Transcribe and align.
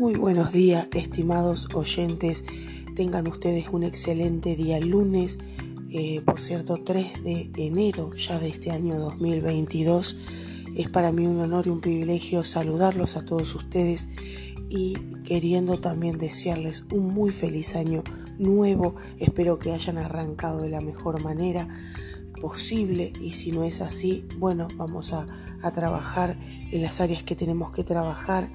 Muy 0.00 0.14
buenos 0.14 0.50
días, 0.50 0.88
estimados 0.94 1.68
oyentes. 1.74 2.42
Tengan 2.96 3.28
ustedes 3.28 3.68
un 3.70 3.82
excelente 3.82 4.56
día 4.56 4.80
lunes, 4.80 5.38
eh, 5.92 6.22
por 6.24 6.40
cierto, 6.40 6.82
3 6.82 7.22
de 7.22 7.50
enero 7.54 8.14
ya 8.14 8.38
de 8.38 8.48
este 8.48 8.70
año 8.70 8.98
2022. 8.98 10.16
Es 10.74 10.88
para 10.88 11.12
mí 11.12 11.26
un 11.26 11.38
honor 11.40 11.66
y 11.66 11.68
un 11.68 11.82
privilegio 11.82 12.44
saludarlos 12.44 13.18
a 13.18 13.26
todos 13.26 13.54
ustedes 13.54 14.08
y 14.70 14.94
queriendo 15.22 15.80
también 15.80 16.16
desearles 16.16 16.86
un 16.90 17.12
muy 17.12 17.30
feliz 17.30 17.76
año 17.76 18.02
nuevo. 18.38 18.94
Espero 19.18 19.58
que 19.58 19.72
hayan 19.72 19.98
arrancado 19.98 20.62
de 20.62 20.70
la 20.70 20.80
mejor 20.80 21.22
manera 21.22 21.68
posible 22.40 23.12
y 23.20 23.32
si 23.32 23.52
no 23.52 23.64
es 23.64 23.82
así, 23.82 24.26
bueno, 24.38 24.68
vamos 24.76 25.12
a, 25.12 25.26
a 25.60 25.70
trabajar 25.72 26.38
en 26.72 26.80
las 26.80 27.02
áreas 27.02 27.22
que 27.22 27.36
tenemos 27.36 27.70
que 27.72 27.84
trabajar 27.84 28.48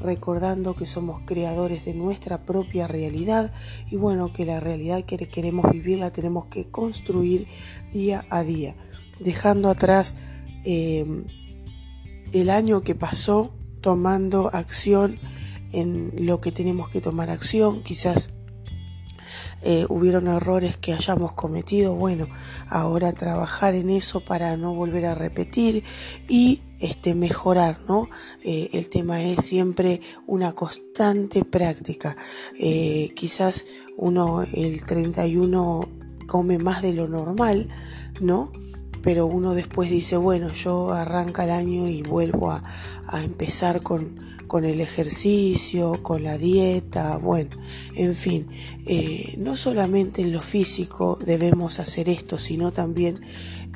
recordando 0.00 0.74
que 0.74 0.86
somos 0.86 1.22
creadores 1.24 1.84
de 1.84 1.94
nuestra 1.94 2.42
propia 2.42 2.86
realidad 2.86 3.52
y 3.90 3.96
bueno, 3.96 4.32
que 4.32 4.44
la 4.44 4.60
realidad 4.60 5.04
que 5.04 5.16
queremos 5.28 5.70
vivir 5.70 5.98
la 5.98 6.10
tenemos 6.10 6.46
que 6.46 6.70
construir 6.70 7.46
día 7.92 8.24
a 8.30 8.42
día, 8.42 8.74
dejando 9.18 9.68
atrás 9.68 10.16
eh, 10.64 11.24
el 12.32 12.50
año 12.50 12.82
que 12.82 12.94
pasó, 12.94 13.52
tomando 13.80 14.50
acción 14.52 15.18
en 15.72 16.26
lo 16.26 16.40
que 16.40 16.52
tenemos 16.52 16.90
que 16.90 17.00
tomar 17.00 17.30
acción, 17.30 17.82
quizás 17.82 18.32
eh, 19.62 19.84
hubieron 19.88 20.26
errores 20.28 20.76
que 20.78 20.94
hayamos 20.94 21.34
cometido, 21.34 21.94
bueno, 21.94 22.28
ahora 22.68 23.12
trabajar 23.12 23.74
en 23.74 23.90
eso 23.90 24.20
para 24.20 24.56
no 24.56 24.74
volver 24.74 25.04
a 25.04 25.14
repetir 25.14 25.84
y 26.28 26.62
este, 26.78 27.14
mejorar, 27.14 27.78
¿no? 27.86 28.08
Eh, 28.42 28.70
el 28.72 28.88
tema 28.88 29.22
es 29.22 29.44
siempre 29.44 30.00
una 30.26 30.52
constante 30.52 31.44
práctica. 31.44 32.16
Eh, 32.58 33.12
quizás 33.14 33.66
uno 33.98 34.42
el 34.42 34.84
31 34.86 35.88
come 36.26 36.58
más 36.58 36.80
de 36.80 36.94
lo 36.94 37.06
normal, 37.06 37.68
¿no? 38.20 38.52
Pero 39.02 39.26
uno 39.26 39.54
después 39.54 39.90
dice, 39.90 40.16
bueno, 40.16 40.52
yo 40.52 40.92
arranca 40.92 41.44
el 41.44 41.50
año 41.50 41.86
y 41.86 42.02
vuelvo 42.02 42.50
a, 42.50 42.62
a 43.06 43.22
empezar 43.22 43.82
con, 43.82 44.29
con 44.50 44.64
el 44.64 44.80
ejercicio, 44.80 46.02
con 46.02 46.24
la 46.24 46.36
dieta, 46.36 47.18
bueno, 47.18 47.50
en 47.94 48.16
fin, 48.16 48.48
eh, 48.84 49.36
no 49.38 49.54
solamente 49.54 50.22
en 50.22 50.32
lo 50.32 50.42
físico 50.42 51.20
debemos 51.24 51.78
hacer 51.78 52.08
esto, 52.08 52.36
sino 52.36 52.72
también 52.72 53.20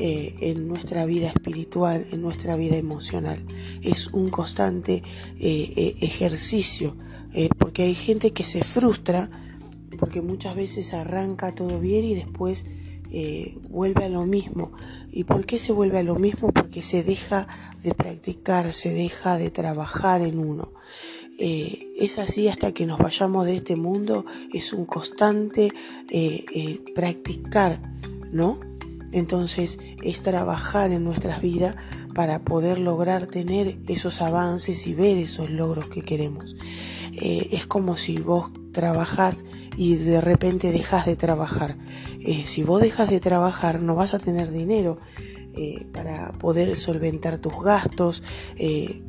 eh, 0.00 0.34
en 0.40 0.66
nuestra 0.66 1.06
vida 1.06 1.28
espiritual, 1.28 2.08
en 2.10 2.22
nuestra 2.22 2.56
vida 2.56 2.76
emocional. 2.76 3.46
Es 3.82 4.08
un 4.08 4.30
constante 4.30 5.04
eh, 5.38 5.94
ejercicio, 6.00 6.96
porque 7.56 7.84
hay 7.84 7.94
gente 7.94 8.32
que 8.32 8.42
se 8.42 8.64
frustra, 8.64 9.30
porque 10.00 10.22
muchas 10.22 10.56
veces 10.56 10.92
arranca 10.92 11.54
todo 11.54 11.78
bien 11.78 12.04
y 12.04 12.16
después 12.16 12.66
eh, 13.16 13.56
vuelve 13.68 14.06
a 14.06 14.08
lo 14.08 14.26
mismo. 14.26 14.72
¿Y 15.12 15.22
por 15.22 15.46
qué 15.46 15.56
se 15.56 15.70
vuelve 15.70 16.00
a 16.00 16.02
lo 16.02 16.16
mismo? 16.16 16.50
Porque 16.50 16.82
se 16.82 17.04
deja 17.04 17.46
de 17.80 17.94
practicar, 17.94 18.72
se 18.72 18.92
deja 18.92 19.38
de 19.38 19.52
trabajar 19.52 20.20
en 20.20 20.40
uno. 20.40 20.72
Eh, 21.38 21.92
es 21.96 22.18
así 22.18 22.48
hasta 22.48 22.72
que 22.72 22.86
nos 22.86 22.98
vayamos 22.98 23.46
de 23.46 23.54
este 23.54 23.76
mundo, 23.76 24.24
es 24.52 24.72
un 24.72 24.84
constante 24.84 25.70
eh, 26.10 26.80
practicar, 26.96 27.80
¿no? 28.32 28.58
Entonces 29.12 29.78
es 30.02 30.20
trabajar 30.20 30.90
en 30.90 31.04
nuestras 31.04 31.40
vidas 31.40 31.76
para 32.16 32.44
poder 32.44 32.80
lograr 32.80 33.28
tener 33.28 33.78
esos 33.86 34.22
avances 34.22 34.88
y 34.88 34.94
ver 34.94 35.18
esos 35.18 35.50
logros 35.50 35.86
que 35.86 36.02
queremos. 36.02 36.56
es 37.12 37.66
como 37.68 37.96
si 37.96 38.18
vos 38.18 38.50
trabajás 38.74 39.46
y 39.78 39.96
de 39.96 40.20
repente 40.20 40.70
dejas 40.70 41.06
de 41.06 41.16
trabajar. 41.16 41.78
Eh, 42.20 42.42
si 42.44 42.62
vos 42.62 42.82
dejas 42.82 43.08
de 43.08 43.20
trabajar 43.20 43.80
no 43.80 43.94
vas 43.94 44.12
a 44.12 44.18
tener 44.18 44.50
dinero 44.50 44.98
eh, 45.56 45.86
para 45.92 46.32
poder 46.32 46.76
solventar 46.76 47.38
tus 47.38 47.54
gastos, 47.62 48.22
eh, 48.56 49.02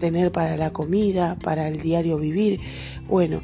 tener 0.00 0.32
para 0.32 0.56
la 0.56 0.72
comida, 0.72 1.38
para 1.38 1.68
el 1.68 1.80
diario 1.80 2.18
vivir. 2.18 2.60
Bueno, 3.06 3.42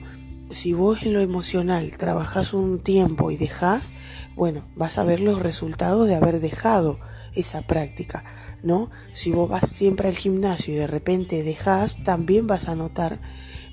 si 0.50 0.72
vos 0.72 1.02
en 1.02 1.12
lo 1.12 1.20
emocional 1.20 1.96
trabajás 1.98 2.52
un 2.54 2.80
tiempo 2.80 3.30
y 3.30 3.36
dejás, 3.36 3.92
bueno, 4.34 4.64
vas 4.74 4.98
a 4.98 5.04
ver 5.04 5.20
los 5.20 5.40
resultados 5.40 6.08
de 6.08 6.16
haber 6.16 6.40
dejado 6.40 6.98
esa 7.34 7.62
práctica, 7.62 8.24
¿no? 8.62 8.90
Si 9.12 9.30
vos 9.30 9.48
vas 9.48 9.68
siempre 9.68 10.08
al 10.08 10.16
gimnasio 10.16 10.74
y 10.74 10.78
de 10.78 10.86
repente 10.86 11.42
dejás, 11.42 12.02
también 12.02 12.46
vas 12.46 12.68
a 12.68 12.74
notar 12.74 13.20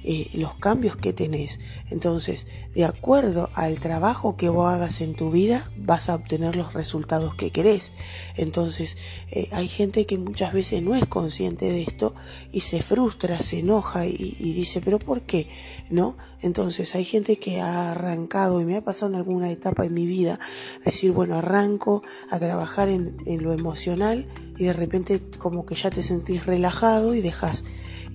eh, 0.08 0.30
los 0.34 0.54
cambios 0.54 0.96
que 0.96 1.14
tenés. 1.14 1.60
Entonces, 1.90 2.46
de 2.76 2.86
acuerdo 2.86 3.50
al 3.56 3.80
trabajo 3.80 4.38
que 4.38 4.50
vos 4.50 4.72
hagas 4.72 5.02
en 5.02 5.16
tu 5.16 5.32
vida, 5.32 5.72
vas 5.78 6.10
a 6.10 6.16
obtener 6.16 6.56
los 6.56 6.74
resultados 6.76 7.34
que 7.34 7.50
querés. 7.50 7.92
Entonces, 8.36 8.98
eh, 9.32 9.50
hay 9.52 9.68
gente 9.68 10.06
que 10.06 10.20
muchas 10.20 10.54
veces 10.54 10.84
no 10.84 10.94
es 10.94 11.08
consciente 11.08 11.72
de 11.72 11.82
esto 11.82 12.14
y 12.52 12.62
se 12.62 12.84
frustra, 12.84 13.40
se 13.40 13.62
enoja 13.62 14.06
y, 14.06 14.36
dice, 14.54 14.80
pero 14.80 15.00
¿por 15.00 15.24
qué? 15.24 15.48
¿No? 15.90 16.18
Entonces, 16.44 16.94
hay 16.94 17.04
gente 17.04 17.38
que 17.38 17.60
ha 17.60 17.90
arrancado 17.90 18.62
y 18.62 18.66
me 18.66 18.78
ha 18.78 18.84
pasado 18.84 19.12
en 19.12 19.18
alguna 19.18 19.50
etapa 19.50 19.82
de 19.82 19.90
mi 19.90 20.06
vida, 20.06 20.38
decir, 20.86 21.14
bueno, 21.14 21.40
arranco 21.40 22.04
a 22.30 22.38
trabajar 22.38 22.90
en, 22.90 23.18
en 23.26 23.42
lo 23.42 23.54
emocional 23.54 24.28
y 24.56 24.66
de 24.66 24.74
repente 24.74 25.20
como 25.40 25.66
que 25.66 25.74
ya 25.74 25.90
te 25.90 26.04
sentís 26.04 26.46
relajado 26.46 27.16
y 27.16 27.22
dejas 27.22 27.64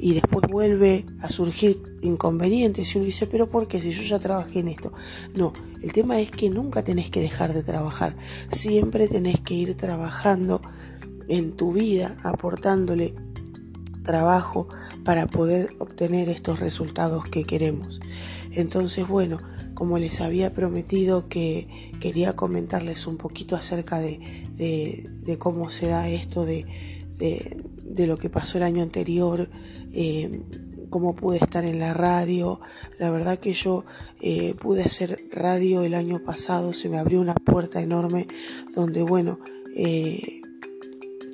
y 0.00 0.14
después 0.14 0.46
vuelve 0.50 1.04
a 1.20 1.28
surgir 1.28 1.82
inconvenientes 2.00 2.94
y 2.94 2.98
uno 2.98 3.06
dice, 3.06 3.26
pero 3.26 3.50
¿por 3.50 3.68
qué 3.68 3.80
si 3.80 3.90
yo 3.90 4.02
ya 4.02 4.18
trabajé 4.18 4.60
en 4.60 4.68
esto? 4.68 4.92
No, 5.34 5.52
el 5.82 5.92
tema 5.92 6.20
es 6.20 6.30
que 6.30 6.48
nunca 6.48 6.82
tenés 6.82 7.10
que 7.10 7.20
dejar 7.20 7.52
de 7.52 7.62
trabajar, 7.62 8.16
siempre 8.48 9.08
tenés 9.08 9.40
que 9.40 9.54
ir 9.54 9.76
trabajando 9.76 10.62
en 11.28 11.52
tu 11.52 11.72
vida, 11.72 12.16
aportándole 12.22 13.14
trabajo 14.02 14.68
para 15.04 15.26
poder 15.26 15.70
obtener 15.78 16.28
estos 16.28 16.60
resultados 16.60 17.24
que 17.26 17.44
queremos. 17.44 18.00
Entonces, 18.52 19.06
bueno, 19.06 19.38
como 19.74 19.98
les 19.98 20.20
había 20.20 20.52
prometido 20.52 21.28
que 21.28 21.68
quería 22.00 22.34
comentarles 22.34 23.06
un 23.06 23.16
poquito 23.16 23.54
acerca 23.56 24.00
de, 24.00 24.18
de, 24.56 25.38
cómo 25.38 25.70
se 25.70 25.86
da 25.86 26.08
esto 26.08 26.44
de, 26.44 26.66
de, 27.16 28.06
lo 28.06 28.18
que 28.18 28.28
pasó 28.28 28.58
el 28.58 28.64
año 28.64 28.82
anterior, 28.82 29.48
eh, 29.92 30.42
cómo 30.88 31.14
pude 31.14 31.38
estar 31.38 31.64
en 31.64 31.78
la 31.78 31.94
radio. 31.94 32.60
La 32.98 33.10
verdad 33.10 33.38
que 33.38 33.52
yo 33.52 33.84
eh, 34.20 34.54
pude 34.54 34.82
hacer 34.82 35.24
radio 35.30 35.82
el 35.82 35.94
año 35.94 36.22
pasado, 36.24 36.72
se 36.72 36.88
me 36.88 36.98
abrió 36.98 37.20
una 37.20 37.34
puerta 37.34 37.80
enorme 37.80 38.26
donde, 38.74 39.02
bueno, 39.02 39.38
eh, 39.76 40.42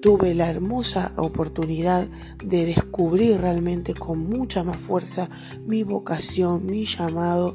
tuve 0.03 0.35
la 0.35 0.51
hermosa 0.51 1.13
oportunidad 1.17 2.09
de 2.45 2.67
descubrir 2.67 3.41
realmente 3.41 3.95
con 3.95 4.29
mucha 4.29 4.63
más 4.63 4.77
fuerza 4.77 5.29
mi 5.67 5.83
vocación, 5.83 6.67
mi 6.67 6.85
llamado 6.85 7.55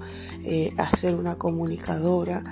a 0.78 0.98
ser 0.98 1.16
una 1.16 1.38
comunicadora, 1.38 2.44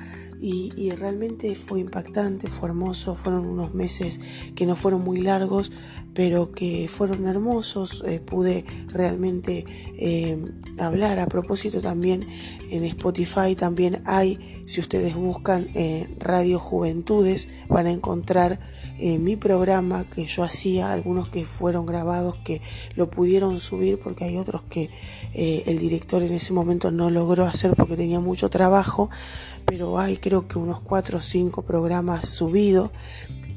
y, 0.42 0.92
realmente 0.92 1.54
fue 1.56 1.82
impactante, 1.82 2.48
fue 2.48 2.70
hermoso, 2.70 3.14
fueron 3.14 3.46
unos 3.46 3.74
meses 3.74 4.20
que 4.56 4.66
no 4.66 4.76
fueron 4.76 5.04
muy 5.04 5.20
largos, 5.20 5.72
pero 6.14 6.52
que 6.52 6.88
fueron 6.90 7.28
hermosos, 7.28 8.04
eh, 8.06 8.20
pude 8.20 8.66
realmente 8.88 9.66
eh, 9.98 10.38
hablar. 10.78 11.20
A 11.20 11.28
propósito 11.28 11.82
también 11.82 12.28
en 12.70 12.84
Spotify 12.86 13.56
también 13.56 14.02
hay, 14.06 14.64
si 14.66 14.82
ustedes 14.82 15.16
buscan 15.16 15.70
eh, 15.76 16.08
Radio 16.20 16.60
Juventudes, 16.60 17.48
van 17.68 17.88
a 17.88 17.92
encontrar 17.92 18.60
mi 19.02 19.38
programa 19.38 20.04
que 20.10 20.26
yo 20.26 20.44
hacía, 20.44 20.92
algunos 20.92 21.30
que 21.30 21.46
fueron 21.46 21.86
grabados 21.86 22.36
que 22.44 22.62
lo 22.98 23.10
pudieron 23.10 23.62
subir 23.62 23.98
porque 23.98 24.26
hay 24.26 24.36
otros 24.36 24.64
que 24.64 24.90
el 25.34 25.80
director 25.80 26.22
en 26.22 26.34
ese 26.34 26.52
momento 26.52 26.92
no 26.92 27.10
logró 27.10 27.46
hacer 27.46 27.76
porque 27.78 27.96
tenía 27.96 28.20
mucho 28.20 28.50
trabajo, 28.50 29.10
pero 29.66 30.00
hay 30.00 30.18
creo 30.18 30.50
que 30.50 30.60
unos 30.60 30.82
cuatro 30.82 31.20
o 31.20 31.22
cinco 31.22 31.62
programas 31.62 32.28
subidos. 32.28 32.92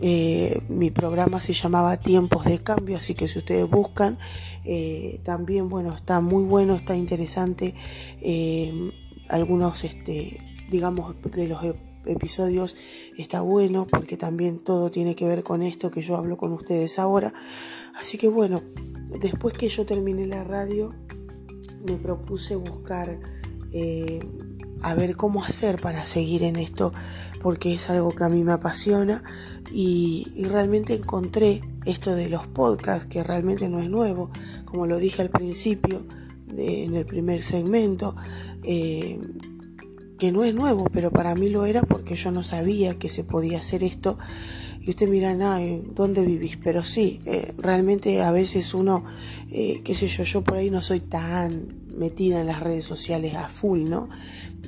Eh, 0.05 0.63
mi 0.69 0.91
programa 0.91 1.39
se 1.41 1.53
llamaba 1.53 1.97
Tiempos 1.97 2.45
de 2.45 2.59
Cambio, 2.59 2.97
así 2.97 3.15
que 3.15 3.29
si 3.29 3.39
ustedes 3.39 3.71
buscan, 3.71 4.19
eh, 4.65 5.21
también, 5.25 5.69
bueno, 5.69 5.95
está 5.95 6.21
muy 6.21 6.43
bueno, 6.43 6.75
está 6.75 6.97
interesante. 6.97 7.77
Eh, 8.21 8.91
algunos, 9.29 9.85
este, 9.85 10.41
digamos, 10.73 11.15
de 11.23 11.47
los 11.47 11.61
episodios 12.05 12.75
está 13.17 13.43
bueno 13.43 13.87
porque 13.87 14.17
también 14.17 14.59
todo 14.59 14.91
tiene 14.91 15.15
que 15.15 15.25
ver 15.25 15.45
con 15.45 15.63
esto 15.63 15.93
que 15.93 16.03
yo 16.03 16.17
hablo 16.17 16.37
con 16.37 16.53
ustedes 16.53 16.99
ahora. 16.99 17.33
Así 17.95 18.19
que 18.19 18.27
bueno, 18.27 18.61
después 19.21 19.55
que 19.55 19.69
yo 19.69 19.87
terminé 19.87 20.27
la 20.27 20.43
radio, 20.43 20.93
me 21.85 21.97
propuse 21.97 22.57
buscar 22.57 23.21
a 24.83 24.95
ver 24.95 25.17
cómo 25.17 25.45
hacer 25.45 25.81
para 25.81 26.05
seguir 26.05 26.43
en 26.43 26.57
esto, 26.57 26.93
porque 27.41 27.75
es 27.75 27.89
algo 27.91 28.13
que 28.15 28.25
a 28.25 28.29
mí 28.29 28.45
me 28.45 28.53
apasiona 28.53 29.23
y, 29.71 30.27
realmente 30.49 30.95
encontré 30.95 31.63
esto 31.87 32.15
de 32.15 32.29
los 32.29 32.47
podcasts, 32.47 33.07
que 33.07 33.23
realmente 33.23 33.69
no 33.69 33.81
es 33.81 33.89
nuevo, 33.89 34.31
como 34.65 34.87
lo 34.87 34.99
dije 34.99 35.23
al 35.23 35.31
principio, 35.31 36.05
en 36.57 36.95
el 36.95 37.07
primer 37.07 37.43
segmento, 37.43 38.15
eh, 38.63 39.19
que 40.19 40.31
no 40.31 40.45
es 40.45 40.55
nuevo, 40.55 40.85
pero 40.93 41.11
para 41.11 41.35
mí 41.35 41.49
lo 41.49 41.65
era 41.65 41.83
porque 41.83 42.15
yo 42.15 42.31
no 42.31 42.43
sabía 42.43 42.99
que 42.99 43.09
se 43.09 43.25
podía 43.25 43.59
hacer 43.59 43.83
esto. 43.83 44.19
Y 44.81 44.91
usted 44.91 45.09
mira, 45.09 45.35
¿dónde 45.95 46.25
vivís? 46.25 46.59
Pero 46.59 46.85
sí, 46.85 47.21
eh, 47.25 47.55
realmente 47.57 48.23
a 48.23 48.31
veces 48.31 48.75
uno, 48.75 49.05
eh, 49.51 49.81
qué 49.85 49.95
sé 49.95 50.07
yo, 50.07 50.23
yo 50.25 50.43
por 50.43 50.59
ahí 50.59 50.71
no 50.71 50.83
soy 50.83 51.01
tan 51.01 51.82
metida 51.97 52.41
en 52.41 52.47
las 52.47 52.61
redes 52.61 52.85
sociales 52.85 53.35
a 53.35 53.49
full, 53.49 53.89
¿no? 53.89 54.09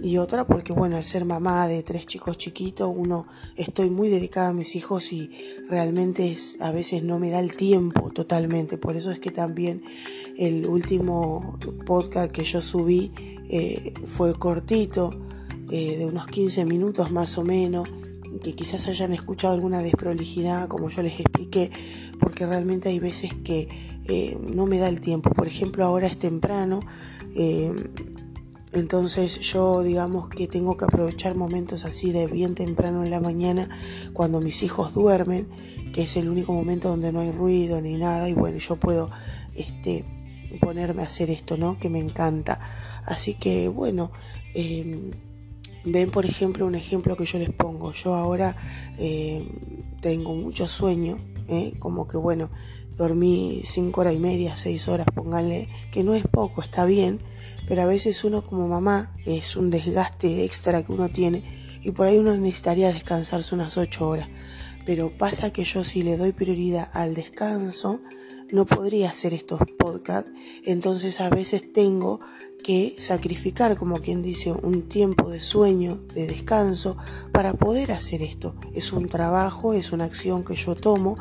Y 0.02 0.18
otra 0.18 0.46
porque, 0.46 0.72
bueno, 0.72 0.96
al 0.96 1.04
ser 1.04 1.24
mamá 1.24 1.68
de 1.68 1.82
tres 1.82 2.06
chicos 2.06 2.36
chiquitos, 2.36 2.92
uno 2.94 3.26
estoy 3.56 3.90
muy 3.90 4.08
dedicada 4.08 4.48
a 4.48 4.52
mis 4.52 4.74
hijos 4.76 5.12
y 5.12 5.30
realmente 5.68 6.34
a 6.60 6.72
veces 6.72 7.02
no 7.04 7.18
me 7.18 7.30
da 7.30 7.40
el 7.40 7.56
tiempo 7.56 8.10
totalmente. 8.10 8.76
Por 8.76 8.96
eso 8.96 9.10
es 9.10 9.20
que 9.20 9.30
también 9.30 9.82
el 10.36 10.66
último 10.66 11.58
podcast 11.86 12.32
que 12.32 12.42
yo 12.42 12.60
subí 12.60 13.12
eh, 13.48 13.94
fue 14.06 14.34
cortito 14.34 15.10
eh, 15.70 15.96
de 15.96 16.06
unos 16.06 16.26
15 16.26 16.64
minutos 16.64 17.10
más 17.10 17.38
o 17.38 17.44
menos, 17.44 17.88
que 18.42 18.54
quizás 18.54 18.88
hayan 18.88 19.12
escuchado 19.12 19.54
alguna 19.54 19.80
desprolijidad, 19.80 20.68
como 20.68 20.88
yo 20.88 21.02
les 21.02 21.20
expliqué, 21.20 21.70
porque 22.18 22.46
realmente 22.46 22.88
hay 22.88 22.98
veces 22.98 23.32
que 23.44 23.68
eh, 24.06 24.36
no 24.40 24.66
me 24.66 24.78
da 24.78 24.88
el 24.88 25.00
tiempo. 25.00 25.30
Por 25.30 25.46
ejemplo, 25.46 25.84
ahora 25.84 26.06
es 26.06 26.18
temprano, 26.18 26.80
eh, 27.34 27.72
entonces 28.72 29.38
yo 29.40 29.82
digamos 29.82 30.28
que 30.28 30.48
tengo 30.48 30.76
que 30.76 30.84
aprovechar 30.84 31.36
momentos 31.36 31.84
así 31.84 32.12
de 32.12 32.26
bien 32.26 32.54
temprano 32.54 33.04
en 33.04 33.10
la 33.10 33.20
mañana, 33.20 33.68
cuando 34.12 34.40
mis 34.40 34.62
hijos 34.62 34.94
duermen, 34.94 35.48
que 35.92 36.02
es 36.02 36.16
el 36.16 36.28
único 36.28 36.52
momento 36.52 36.88
donde 36.88 37.12
no 37.12 37.20
hay 37.20 37.30
ruido 37.30 37.80
ni 37.80 37.96
nada, 37.96 38.28
y 38.28 38.34
bueno, 38.34 38.58
yo 38.58 38.76
puedo 38.76 39.10
este, 39.54 40.04
ponerme 40.60 41.02
a 41.02 41.06
hacer 41.06 41.30
esto, 41.30 41.56
¿no? 41.56 41.78
Que 41.78 41.88
me 41.88 42.00
encanta. 42.00 42.58
Así 43.04 43.34
que 43.34 43.68
bueno, 43.68 44.10
Ven, 45.84 46.10
por 46.10 46.24
ejemplo, 46.24 46.66
un 46.66 46.74
ejemplo 46.74 47.14
que 47.16 47.26
yo 47.26 47.38
les 47.38 47.50
pongo. 47.50 47.92
Yo 47.92 48.14
ahora 48.14 48.56
eh, 48.98 49.46
tengo 50.00 50.34
mucho 50.34 50.66
sueño, 50.66 51.18
¿eh? 51.46 51.74
como 51.78 52.08
que 52.08 52.16
bueno, 52.16 52.50
dormí 52.96 53.62
cinco 53.64 54.02
horas 54.02 54.14
y 54.14 54.18
media, 54.18 54.56
seis 54.56 54.88
horas, 54.88 55.06
pónganle, 55.14 55.68
que 55.90 56.02
no 56.02 56.14
es 56.14 56.26
poco, 56.26 56.62
está 56.62 56.84
bien, 56.84 57.20
pero 57.66 57.82
a 57.82 57.86
veces 57.86 58.24
uno 58.24 58.42
como 58.42 58.68
mamá 58.68 59.14
es 59.24 59.56
un 59.56 59.70
desgaste 59.70 60.44
extra 60.44 60.82
que 60.84 60.92
uno 60.92 61.08
tiene 61.08 61.42
y 61.82 61.90
por 61.90 62.06
ahí 62.06 62.18
uno 62.18 62.36
necesitaría 62.36 62.92
descansarse 62.92 63.54
unas 63.54 63.76
ocho 63.76 64.08
horas. 64.08 64.28
Pero 64.86 65.16
pasa 65.16 65.52
que 65.52 65.64
yo 65.64 65.82
si 65.82 66.02
le 66.02 66.16
doy 66.16 66.32
prioridad 66.32 66.90
al 66.92 67.14
descanso, 67.14 68.00
no 68.52 68.66
podría 68.66 69.08
hacer 69.08 69.32
estos 69.34 69.60
podcasts, 69.78 70.30
entonces 70.64 71.20
a 71.20 71.30
veces 71.30 71.72
tengo 71.72 72.20
que 72.62 72.96
sacrificar, 72.98 73.76
como 73.76 74.00
quien 74.00 74.22
dice, 74.22 74.52
un 74.52 74.88
tiempo 74.88 75.30
de 75.30 75.40
sueño, 75.40 76.02
de 76.14 76.26
descanso, 76.26 76.96
para 77.32 77.54
poder 77.54 77.92
hacer 77.92 78.22
esto. 78.22 78.54
Es 78.72 78.92
un 78.92 79.08
trabajo, 79.08 79.74
es 79.74 79.92
una 79.92 80.04
acción 80.04 80.44
que 80.44 80.54
yo 80.54 80.74
tomo 80.74 81.16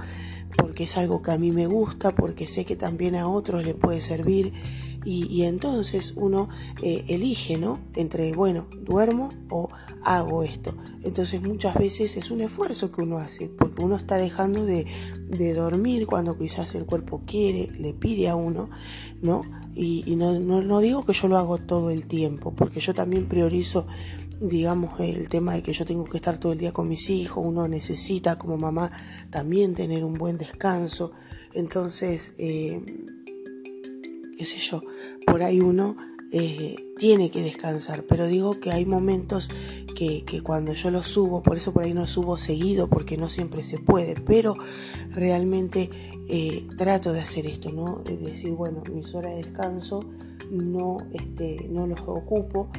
porque 0.57 0.83
es 0.83 0.97
algo 0.97 1.21
que 1.21 1.31
a 1.31 1.37
mí 1.37 1.51
me 1.51 1.67
gusta, 1.67 2.13
porque 2.15 2.47
sé 2.47 2.65
que 2.65 2.75
también 2.75 3.15
a 3.15 3.27
otros 3.27 3.65
le 3.65 3.73
puede 3.73 4.01
servir 4.01 4.53
y, 5.05 5.43
entonces 5.43 6.13
uno 6.15 6.47
eh, 6.81 7.03
elige, 7.09 7.57
¿no? 7.57 7.79
Entre, 7.95 8.33
bueno, 8.33 8.67
duermo 8.85 9.29
o 9.49 9.69
hago 10.03 10.43
esto. 10.43 10.73
Entonces 11.03 11.41
muchas 11.41 11.75
veces 11.75 12.15
es 12.15 12.31
un 12.31 12.41
esfuerzo 12.41 12.91
que 12.91 13.01
uno 13.01 13.17
hace, 13.17 13.49
porque 13.49 13.83
uno 13.83 13.95
está 13.97 14.17
dejando 14.17 14.65
de, 14.65 14.85
dormir 15.53 16.07
cuando 16.07 16.37
quizás 16.37 16.73
el 16.75 16.85
cuerpo 16.85 17.21
quiere, 17.25 17.69
le 17.77 17.93
pide 17.93 18.29
a 18.29 18.35
uno, 18.35 18.69
¿no? 19.21 19.41
Y, 19.75 20.15
no, 20.15 20.39
no 20.39 20.79
digo 20.79 21.03
que 21.03 21.13
yo 21.13 21.27
lo 21.27 21.37
hago 21.37 21.57
todo 21.57 21.89
el 21.89 22.05
tiempo, 22.05 22.53
porque 22.53 22.79
yo 22.79 22.93
también 22.93 23.27
priorizo 23.27 23.87
digamos, 24.39 24.99
el 24.99 25.29
tema 25.29 25.53
de 25.53 25.63
que 25.63 25.71
yo 25.71 25.85
tengo 25.85 26.03
que 26.03 26.17
estar 26.17 26.37
todo 26.37 26.51
el 26.51 26.59
día 26.59 26.73
con 26.73 26.87
mis 26.89 27.09
hijos, 27.09 27.43
uno 27.45 27.67
necesita 27.67 28.37
como 28.37 28.57
mamá 28.57 28.91
también 29.29 29.73
tener 29.73 30.03
un 30.03 30.15
buen 30.15 30.37
descanso. 30.37 31.13
Entonces, 31.53 32.33
eh, 32.37 32.81
qué 34.37 34.45
sé 34.45 34.57
yo, 34.57 34.81
por 35.25 35.43
ahí 35.43 35.61
uno 35.61 35.95
eh, 36.35 36.75
tiene 36.97 37.29
que 37.29 37.43
descansar, 37.43 38.05
pero 38.07 38.27
digo 38.27 38.59
que 38.59 38.71
hay 38.71 38.87
momentos 38.87 39.51
que, 39.95 40.41
cuando 40.43 40.73
yo 40.73 40.89
lo 40.89 41.03
subo, 41.03 41.43
por 41.43 41.57
eso 41.57 41.73
por 41.73 41.83
ahí 41.83 41.93
no 41.93 42.07
subo 42.07 42.37
seguido, 42.37 42.89
porque 42.89 43.17
no 43.17 43.29
siempre 43.29 43.61
se 43.61 43.77
puede, 43.77 44.15
pero 44.15 44.55
realmente 45.11 45.91
eh, 46.27 46.67
trato 46.75 47.13
de 47.13 47.21
hacer 47.21 47.45
esto, 47.45 47.71
¿no? 47.71 47.99
De 47.99 48.17
decir, 48.17 48.49
bueno, 48.53 48.81
mis 48.91 49.13
horas 49.13 49.35
de 49.35 49.43
descanso 49.43 50.03
no, 50.49 50.97
este, 51.13 51.67
no 51.69 51.85
los 51.85 52.01
ocupo 52.01 52.69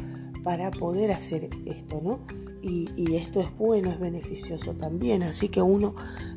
para 0.43 0.73
poder 0.73 1.13
hacer 1.13 1.49
esto, 1.65 2.01
¿no? 2.03 2.27
Y, 2.61 3.15
esto 3.15 3.41
es 3.41 3.57
bueno, 3.57 3.93
es 3.93 4.01
beneficioso 4.01 4.73
también, 4.73 5.23
así 5.23 5.49
que 5.49 5.63
uno 5.63 5.95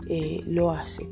eh, 0.07 0.41
lo 0.45 0.69
hace. 0.69 1.09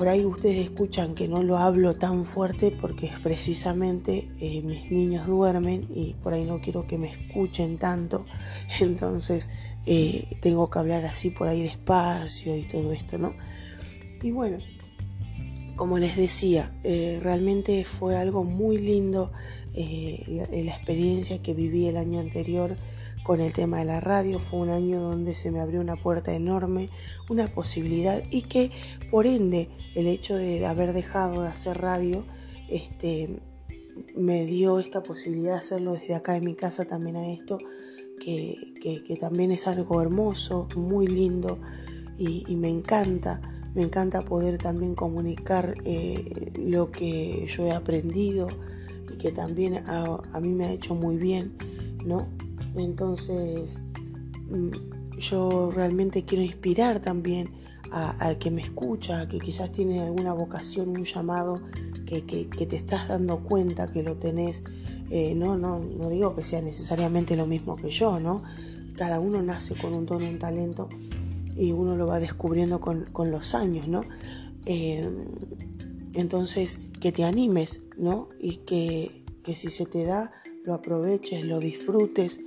Por 0.00 0.08
ahí 0.08 0.24
ustedes 0.24 0.64
escuchan 0.64 1.14
que 1.14 1.28
no 1.28 1.42
lo 1.42 1.58
hablo 1.58 1.94
tan 1.94 2.24
fuerte 2.24 2.70
porque 2.70 3.10
precisamente 3.22 4.30
eh, 4.40 4.62
mis 4.62 4.90
niños 4.90 5.26
duermen 5.26 5.88
y 5.94 6.14
por 6.14 6.32
ahí 6.32 6.46
no 6.46 6.62
quiero 6.62 6.86
que 6.86 6.96
me 6.96 7.12
escuchen 7.12 7.76
tanto, 7.76 8.24
entonces 8.80 9.50
eh, 9.84 10.38
tengo 10.40 10.70
que 10.70 10.78
hablar 10.78 11.04
así 11.04 11.28
por 11.28 11.48
ahí 11.48 11.62
despacio 11.64 12.56
y 12.56 12.62
todo 12.62 12.92
esto, 12.92 13.18
¿no? 13.18 13.34
Y 14.22 14.30
bueno, 14.30 14.56
como 15.76 15.98
les 15.98 16.16
decía, 16.16 16.72
realmente 16.82 17.84
fue 17.84 18.16
algo 18.16 18.42
muy 18.42 18.78
lindo 18.78 19.30
eh, 19.74 20.46
la, 20.50 20.74
experiencia 20.74 21.42
que 21.42 21.52
viví 21.52 21.86
el 21.88 21.98
año 21.98 22.20
anterior 22.20 22.78
con 23.22 23.40
el 23.40 23.52
tema 23.52 23.78
de 23.78 23.84
la 23.84 24.00
radio. 24.00 24.38
Fue 24.38 24.60
un 24.60 24.70
año 24.70 25.00
donde 25.00 25.34
se 25.34 25.50
me 25.50 25.60
abrió 25.60 25.80
una 25.80 25.96
puerta 25.96 26.32
enorme, 26.32 26.90
una 27.28 27.48
posibilidad 27.48 28.22
y 28.30 28.42
que 28.42 28.70
por 29.10 29.26
ende 29.26 29.68
el 29.94 30.06
hecho 30.06 30.36
de 30.36 30.66
haber 30.66 30.92
dejado 30.92 31.42
de 31.42 31.48
hacer 31.48 31.78
radio 31.80 32.24
este, 32.68 33.40
me 34.16 34.44
dio 34.44 34.78
esta 34.78 35.02
posibilidad 35.02 35.54
de 35.54 35.58
hacerlo 35.58 35.94
desde 35.94 36.14
acá 36.14 36.36
en 36.36 36.44
mi 36.44 36.54
casa 36.54 36.84
también 36.84 37.16
a 37.16 37.28
esto, 37.32 37.58
que, 38.20 39.16
también 39.18 39.50
es 39.50 39.66
algo 39.66 40.00
hermoso, 40.00 40.68
muy 40.76 41.06
lindo 41.06 41.58
y, 42.18 42.54
me 42.56 42.68
encanta. 42.68 43.40
Me 43.74 43.82
encanta 43.82 44.22
poder 44.22 44.58
también 44.58 44.96
comunicar 44.96 45.74
eh, 45.84 46.52
lo 46.58 46.90
que 46.90 47.46
yo 47.46 47.66
he 47.66 47.70
aprendido, 47.70 48.48
que 49.20 49.30
también 49.30 49.84
a, 49.86 50.40
mí 50.40 50.48
me 50.48 50.66
ha 50.66 50.72
hecho 50.72 50.94
muy 50.94 51.16
bien, 51.18 51.56
¿no? 52.04 52.28
Entonces, 52.74 53.82
mm, 54.48 55.18
yo 55.18 55.70
realmente 55.70 56.24
quiero 56.24 56.44
inspirar 56.44 57.00
también 57.00 57.50
al 57.90 58.38
que 58.38 58.52
me 58.52 58.62
escucha, 58.62 59.28
que 59.28 59.40
quizás 59.40 59.72
tiene 59.72 60.00
alguna 60.00 60.32
vocación, 60.32 60.90
un 60.90 61.04
llamado, 61.04 61.60
que, 62.06 62.22
te 62.22 62.76
estás 62.76 63.08
dando 63.08 63.40
cuenta 63.40 63.92
que 63.92 64.02
lo 64.02 64.16
tenés. 64.16 64.62
Eh, 65.10 65.34
no, 65.34 65.56
no, 65.58 65.80
no 65.80 66.08
digo 66.08 66.36
que 66.36 66.44
sea 66.44 66.62
necesariamente 66.62 67.36
lo 67.36 67.46
mismo 67.46 67.76
que 67.76 67.90
yo, 67.90 68.20
¿no? 68.20 68.44
Cada 68.96 69.18
uno 69.18 69.42
nace 69.42 69.74
con 69.74 69.92
un 69.92 70.06
don, 70.06 70.22
un 70.22 70.38
talento 70.38 70.88
y 71.56 71.72
uno 71.72 71.96
lo 71.96 72.06
va 72.06 72.20
descubriendo 72.20 72.80
con, 72.80 73.06
los 73.30 73.54
años, 73.54 73.88
¿no? 73.88 74.02
Eh, 74.66 75.08
entonces, 76.14 76.80
que 77.00 77.12
te 77.12 77.24
animes, 77.24 77.82
¿no? 77.96 78.28
Y 78.40 78.58
que, 78.58 79.24
si 79.54 79.70
se 79.70 79.86
te 79.86 80.04
da, 80.04 80.30
lo 80.64 80.74
aproveches, 80.74 81.44
lo 81.44 81.60
disfrutes. 81.60 82.40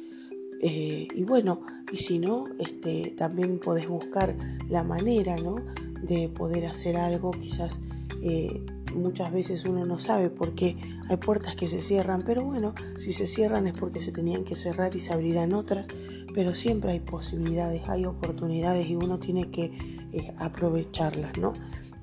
Eh, 0.65 1.09
y 1.13 1.25
bueno, 1.25 1.59
y 1.91 1.97
si 1.97 2.19
no, 2.19 2.45
este, 2.57 3.13
también 3.17 3.59
podés 3.59 3.89
buscar 3.89 4.33
la 4.69 4.81
manera, 4.81 5.35
¿no? 5.35 5.55
De 6.01 6.29
poder 6.29 6.67
hacer 6.67 6.95
algo, 6.95 7.31
quizás 7.31 7.81
eh, 8.21 8.65
muchas 8.95 9.33
veces 9.33 9.65
uno 9.65 9.85
no 9.85 9.99
sabe 9.99 10.29
por 10.29 10.55
qué 10.55 10.77
hay 11.09 11.17
puertas 11.17 11.57
que 11.57 11.67
se 11.67 11.81
cierran, 11.81 12.23
pero 12.25 12.45
bueno, 12.45 12.75
si 12.95 13.11
se 13.11 13.27
cierran 13.27 13.67
es 13.67 13.73
porque 13.73 13.99
se 13.99 14.13
tenían 14.13 14.45
que 14.45 14.55
cerrar 14.55 14.95
y 14.95 15.01
se 15.01 15.11
abrirán 15.11 15.53
otras, 15.53 15.89
pero 16.33 16.53
siempre 16.53 16.93
hay 16.93 17.01
posibilidades, 17.01 17.89
hay 17.89 18.05
oportunidades 18.05 18.89
y 18.89 18.95
uno 18.95 19.19
tiene 19.19 19.51
que 19.51 19.65
eh, 20.13 20.33
aprovecharlas, 20.37 21.37
¿no? 21.37 21.51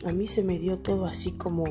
A 0.05 0.13
mí 0.13 0.27
se 0.27 0.45
me 0.45 0.59
dio 0.59 0.81
todo 0.81 1.07
así 1.07 1.33
como 1.33 1.65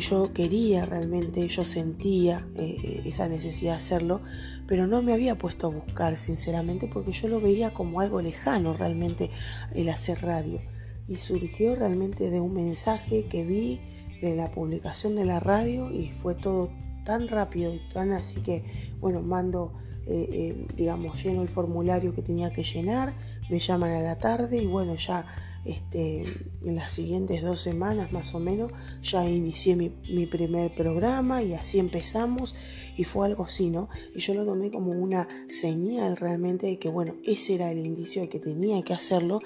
yo 0.00 0.32
quería 0.32 0.84
realmente, 0.84 1.46
yo 1.48 1.64
sentía 1.64 2.46
eh, 2.56 3.02
esa 3.04 3.28
necesidad 3.28 3.72
de 3.72 3.78
hacerlo, 3.78 4.20
pero 4.66 4.86
no 4.86 5.02
me 5.02 5.12
había 5.12 5.38
puesto 5.38 5.68
a 5.68 5.70
buscar 5.70 6.18
sinceramente 6.18 6.88
porque 6.92 7.12
yo 7.12 7.28
lo 7.28 7.40
veía 7.40 7.72
como 7.72 8.00
algo 8.00 8.20
lejano 8.20 8.74
realmente 8.74 9.30
el 9.74 9.88
hacer 9.88 10.22
radio. 10.22 10.60
Y 11.08 11.16
surgió 11.16 11.76
realmente 11.76 12.30
de 12.30 12.40
un 12.40 12.54
mensaje 12.54 13.26
que 13.26 13.44
vi 13.44 13.80
de 14.20 14.34
la 14.34 14.50
publicación 14.50 15.14
de 15.14 15.24
la 15.24 15.40
radio 15.40 15.90
y 15.90 16.10
fue 16.10 16.34
todo 16.34 16.70
tan 17.04 17.28
rápido 17.28 17.72
y 17.74 17.80
tan 17.92 18.12
así 18.12 18.40
que, 18.40 18.64
bueno, 19.00 19.22
mando, 19.22 19.72
eh, 20.06 20.66
digamos, 20.76 21.22
lleno 21.22 21.42
el 21.42 21.48
formulario 21.48 22.14
que 22.14 22.22
tenía 22.22 22.52
que 22.52 22.64
llenar, 22.64 23.14
me 23.48 23.60
llaman 23.60 23.92
a 23.92 24.00
la 24.00 24.18
tarde 24.18 24.60
y 24.60 24.66
bueno, 24.66 24.96
ya 24.96 25.26
este, 25.66 26.22
en 26.64 26.74
las 26.76 26.92
siguientes 26.92 27.42
dos 27.42 27.60
semanas 27.60 28.12
más 28.12 28.34
o 28.34 28.40
menos 28.40 28.70
ya 29.02 29.28
inicié 29.28 29.76
mi, 29.76 29.92
mi, 30.08 30.26
primer 30.26 30.74
programa 30.74 31.42
y 31.42 31.54
así 31.54 31.78
empezamos 31.78 32.54
y 32.96 33.04
fue 33.04 33.26
algo 33.26 33.44
así, 33.44 33.68
¿no? 33.68 33.88
Y 34.14 34.20
yo 34.20 34.34
lo 34.34 34.44
tomé 34.44 34.70
como 34.70 34.92
una 34.92 35.28
señal 35.48 36.16
realmente 36.16 36.66
de 36.66 36.78
que, 36.78 36.88
bueno, 36.88 37.14
ese 37.24 37.54
era 37.54 37.70
el 37.70 37.84
indicio 37.84 38.22
de 38.22 38.28
que 38.28 38.38
tenía 38.38 38.82
que 38.82 38.94
hacerlo 38.94 39.40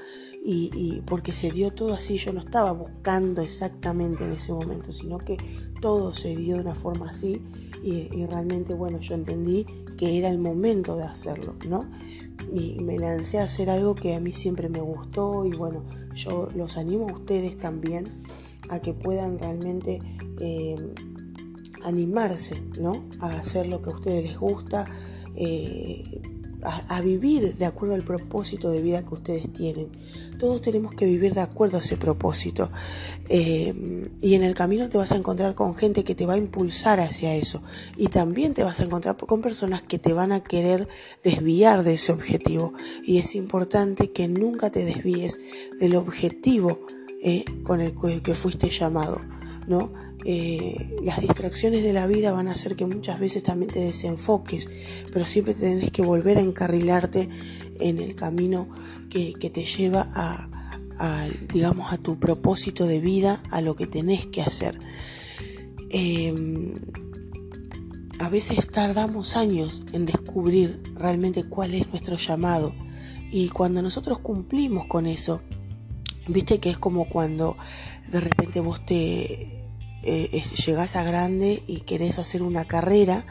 y, 0.45 1.03
porque 1.07 1.33
se 1.33 1.50
dio 1.50 1.73
todo 1.73 1.93
así, 1.95 2.17
yo 2.17 2.33
no 2.33 2.41
estaba 2.41 2.73
buscando 2.73 3.43
exactamente 3.43 4.25
en 4.25 4.33
ese 4.33 4.53
momento, 4.53 4.93
sino 4.93 5.19
que 5.19 5.37
todo 5.81 6.15
se 6.15 6.37
dio 6.37 6.57
de 6.57 6.62
una 6.62 6.75
forma 6.75 7.11
así 7.11 7.43
y, 7.83 8.09
y 8.15 8.27
realmente, 8.27 8.75
bueno, 8.75 9.00
yo 9.00 9.15
entendí 9.15 9.67
que 9.99 10.19
era 10.19 10.29
el 10.29 10.39
momento 10.39 10.97
de 10.97 11.05
hacerlo, 11.05 11.57
¿no? 11.69 11.91
Y 12.53 12.81
me 12.81 12.99
lancé 12.99 13.39
a 13.39 13.45
hacer 13.45 13.71
algo 13.71 13.95
que 13.95 14.15
a 14.15 14.21
mí 14.21 14.33
siempre 14.33 14.69
me 14.69 14.81
gustó 14.81 15.45
y 15.45 15.53
bueno, 15.53 15.85
yo 16.15 16.49
los 16.55 16.77
animo 16.77 17.09
a 17.09 17.13
ustedes 17.13 17.59
también 17.59 18.23
a 18.69 18.81
que 18.81 18.95
puedan 18.95 19.39
realmente 19.39 20.01
eh, 20.41 20.77
animarse, 21.85 22.61
¿no? 22.79 23.05
A 23.21 23.33
hacer 23.33 23.69
lo 23.69 23.83
que 23.83 23.91
a 23.91 23.95
ustedes 23.95 24.25
les 24.25 24.39
gusta, 24.39 24.87
eh, 25.35 26.23
a, 26.62 27.00
vivir 27.00 27.57
de 27.57 27.64
acuerdo 27.64 27.95
al 27.95 28.02
propósito 28.02 28.71
de 28.71 28.83
vida 28.83 29.05
que 29.05 29.14
ustedes 29.14 29.52
tienen. 29.52 29.88
Todos 30.38 30.62
tenemos 30.62 30.95
que 30.95 31.07
vivir 31.07 31.35
de 31.35 31.40
acuerdo 31.40 31.76
a 31.76 31.81
ese 31.81 31.97
propósito. 31.97 32.71
Eh, 33.29 34.11
y 34.21 34.35
en 34.35 34.43
el 34.43 34.55
camino 34.55 34.88
te 34.88 34.99
vas 34.99 35.12
a 35.12 35.17
encontrar 35.17 35.55
con 35.55 35.75
gente 35.75 36.05
que 36.05 36.14
te 36.14 36.26
va 36.26 36.35
a 36.35 36.38
impulsar 36.38 37.00
hacia 37.00 37.35
eso. 37.35 37.62
Y 37.97 38.09
también 38.09 38.55
te 38.55 38.64
vas 38.64 38.81
a 38.81 38.85
encontrar 38.85 39.17
con 39.17 39.40
personas 39.40 39.83
que 39.83 39.99
te 39.99 40.12
van 40.12 40.33
a 40.33 40.40
querer 40.40 40.88
desviar 41.23 41.83
de 41.85 41.95
ese 41.95 42.12
objetivo. 42.12 42.73
Y 43.05 43.19
es 43.19 43.35
importante 43.35 44.12
que 44.12 44.29
nunca 44.29 44.71
te 44.71 44.85
desvíes 44.85 45.40
del 45.79 45.97
objetivo 45.97 46.81
eh, 47.23 47.45
con 47.64 47.81
el 47.81 47.95
que 48.23 48.35
fuiste 48.35 48.69
llamado. 48.69 49.21
¿no? 49.67 49.93
Eh, 50.25 50.99
las 51.03 51.21
distracciones 51.21 51.83
de 51.83 51.93
la 51.93 52.07
vida 52.07 52.33
van 52.33 52.49
a 52.49 52.53
hacer 52.53 52.77
que 52.77 52.87
muchas 52.87 53.19
veces 53.19 53.43
también 53.43 53.71
te 53.73 53.81
desenfoques, 53.81 54.71
pero 55.12 55.25
siempre 55.25 55.55
tenés 55.55 55.91
que 55.91 56.03
volver 56.03 56.39
a 56.39 56.43
encarrilarte 56.43 57.29
en 57.79 57.99
el 57.99 58.15
camino 58.15 58.69
que, 59.09 59.33
te 59.53 59.65
lleva 59.65 60.09
a, 60.15 61.29
digamos, 61.53 61.93
a 61.93 61.99
tu 61.99 62.19
propósito 62.19 62.87
de 62.87 63.00
vida, 63.00 63.43
a 63.50 63.61
lo 63.61 63.75
que 63.77 63.87
tenés 63.87 64.27
que 64.27 64.43
hacer. 64.43 64.79
Em, 65.89 66.75
a 68.21 68.29
veces 68.29 68.69
tardamos 68.69 69.37
años 69.37 69.83
en 69.93 70.05
descubrir 70.05 70.83
realmente 70.95 71.45
cuál 71.45 71.75
es 71.75 71.89
nuestro 71.89 72.17
llamado 72.17 72.75
y 73.33 73.49
cuando 73.49 73.81
nosotros 73.81 74.19
cumplimos 74.19 74.87
con 74.87 75.07
eso, 75.07 75.41
viste 76.29 76.61
que 76.61 76.71
es 76.71 76.79
como 76.79 77.09
cuando 77.09 77.57
de 78.12 78.21
repente 78.21 78.61
vos 78.61 78.85
te 78.85 79.60
eh, 80.02 80.42
llegás 80.66 80.97
a 80.97 81.04
grande 81.04 81.62
y 81.66 81.80
querés 81.80 82.19
hacer 82.19 82.42
una 82.42 82.64
carrera 82.64 83.25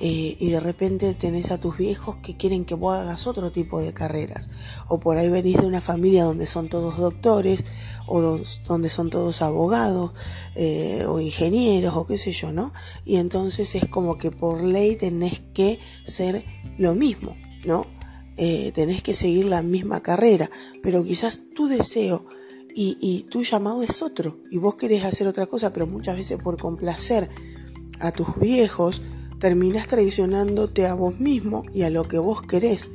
eh, 0.00 0.36
y 0.38 0.50
de 0.50 0.60
repente 0.60 1.12
tenés 1.12 1.50
a 1.50 1.60
tus 1.60 1.76
viejos 1.76 2.16
que 2.22 2.34
quieren 2.36 2.64
que 2.64 2.74
vos 2.74 2.96
hagas 2.96 3.26
otro 3.26 3.52
tipo 3.52 3.80
de 3.80 3.92
carreras. 3.92 4.48
O 4.88 4.98
por 4.98 5.18
ahí 5.18 5.28
venís 5.28 5.58
de 5.58 5.66
una 5.66 5.82
familia 5.82 6.24
donde 6.24 6.46
son 6.46 6.70
todos 6.70 6.96
doctores 6.96 7.66
o 8.06 8.40
donde 8.66 8.88
son 8.88 9.10
todos 9.10 9.42
abogados 9.42 10.12
eh, 10.54 11.04
o 11.06 11.20
ingenieros 11.20 11.94
o 11.94 12.06
qué 12.06 12.16
sé 12.16 12.32
yo, 12.32 12.50
¿no? 12.50 12.72
Y 13.04 13.16
entonces 13.16 13.74
es 13.74 13.86
como 13.86 14.16
que 14.16 14.30
por 14.30 14.62
ley 14.62 14.96
tenés 14.96 15.40
que 15.52 15.80
ser 16.02 16.44
lo 16.78 16.94
mismo, 16.94 17.36
¿no? 17.64 17.86
tenés 18.74 19.02
que 19.02 19.12
seguir 19.12 19.44
la 19.44 19.60
misma 19.60 20.00
carrera, 20.00 20.48
pero 20.82 21.04
quizás 21.04 21.40
tu 21.54 21.68
deseo 21.68 22.24
y, 22.74 23.26
tu 23.30 23.42
llamado 23.42 23.82
es 23.82 24.02
otro 24.02 24.38
y 24.50 24.58
vos 24.58 24.76
querés 24.76 25.04
hacer 25.04 25.28
otra 25.28 25.46
cosa, 25.46 25.72
pero 25.72 25.86
muchas 25.86 26.16
veces 26.16 26.38
por 26.42 26.58
complacer 26.58 27.28
a 27.98 28.12
tus 28.12 28.34
viejos 28.36 29.02
terminás 29.38 29.88
traicionándote 29.88 30.86
a 30.86 30.94
vos 30.94 31.18
mismo 31.18 31.62
y 31.72 31.82
a 31.82 31.90
lo 31.90 32.08
que 32.08 32.18
vos 32.18 32.42
querés 32.42 32.90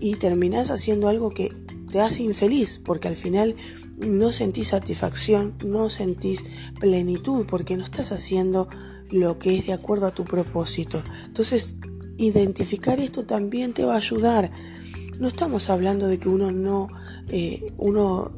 y 0.00 0.16
terminás 0.16 0.70
haciendo 0.70 1.08
algo 1.08 1.30
que 1.30 1.52
te 1.90 2.00
hace 2.00 2.22
infeliz 2.22 2.80
porque 2.84 3.08
al 3.08 3.16
final 3.16 3.56
no 3.98 4.32
sentís 4.32 4.68
satisfacción, 4.68 5.54
no 5.64 5.88
sentís 5.90 6.44
plenitud 6.80 7.46
porque 7.46 7.76
no 7.76 7.84
estás 7.84 8.12
haciendo 8.12 8.68
lo 9.10 9.38
que 9.38 9.56
es 9.56 9.66
de 9.66 9.72
acuerdo 9.72 10.06
a 10.06 10.14
tu 10.14 10.24
propósito. 10.24 11.02
Entonces, 11.26 11.76
identificar 12.16 12.98
esto 13.00 13.24
también 13.24 13.72
te 13.72 13.84
va 13.84 13.94
a 13.94 13.98
ayudar. 13.98 14.50
No 15.18 15.28
estamos 15.28 15.70
hablando 15.70 16.08
de 16.08 16.18
que 16.18 16.28
uno 16.28 16.50
no, 16.50 16.88
eh, 17.28 17.72
uno 17.78 18.32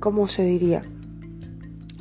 ¿cómo 0.00 0.28
se 0.28 0.44
diría? 0.44 0.82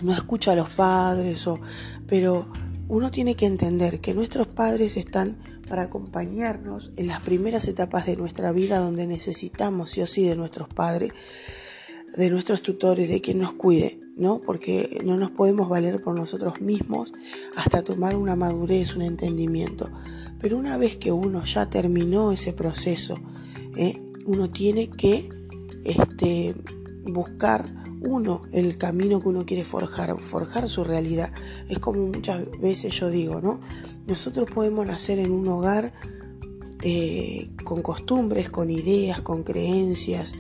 No 0.01 0.13
escucha 0.13 0.51
a 0.51 0.55
los 0.55 0.69
padres, 0.69 1.47
o, 1.47 1.59
pero 2.07 2.47
uno 2.87 3.11
tiene 3.11 3.35
que 3.35 3.45
entender 3.45 4.01
que 4.01 4.13
nuestros 4.13 4.47
padres 4.47 4.97
están 4.97 5.37
para 5.67 5.83
acompañarnos 5.83 6.91
en 6.95 7.07
las 7.07 7.21
primeras 7.21 7.67
etapas 7.67 8.05
de 8.05 8.15
nuestra 8.15 8.51
vida 8.51 8.79
donde 8.79 9.07
necesitamos 9.07 9.91
sí 9.91 10.01
o 10.01 10.07
sí 10.07 10.23
de 10.23 10.35
nuestros 10.35 10.69
padres, 10.69 11.11
de 12.15 12.29
nuestros 12.29 12.61
tutores, 12.61 13.09
de 13.09 13.21
quien 13.21 13.39
nos 13.39 13.53
cuide, 13.53 13.99
¿no? 14.15 14.39
Porque 14.39 15.01
no 15.03 15.17
nos 15.17 15.31
podemos 15.31 15.67
valer 15.67 16.01
por 16.01 16.15
nosotros 16.15 16.61
mismos 16.61 17.13
hasta 17.55 17.83
tomar 17.83 18.15
una 18.15 18.35
madurez, 18.35 18.95
un 18.95 19.01
entendimiento. 19.01 19.89
Pero 20.39 20.57
una 20.57 20.77
vez 20.77 20.97
que 20.97 21.11
uno 21.11 21.43
ya 21.43 21.69
terminó 21.69 22.31
ese 22.31 22.53
proceso, 22.53 23.19
¿eh? 23.75 24.01
uno 24.25 24.49
tiene 24.49 24.89
que 24.89 25.29
este, 25.83 26.55
buscar 27.05 27.65
uno 28.01 28.43
el 28.51 28.77
camino 28.77 29.21
que 29.21 29.29
uno 29.29 29.45
quiere 29.45 29.65
forjar, 29.65 30.15
forjar 30.19 30.67
su 30.67 30.83
realidad. 30.83 31.31
Es 31.69 31.79
como 31.79 32.05
muchas 32.07 32.41
veces 32.59 32.97
yo 32.99 33.09
digo, 33.09 33.41
¿no? 33.41 33.59
Nosotros 34.07 34.49
podemos 34.53 34.85
nacer 34.85 35.19
en 35.19 35.31
un 35.31 35.47
hogar 35.47 35.93
eh, 36.81 37.49
con 37.63 37.81
costumbres, 37.81 38.49
con 38.49 38.69
ideas, 38.69 39.21
con 39.21 39.43
creencias, 39.43 40.35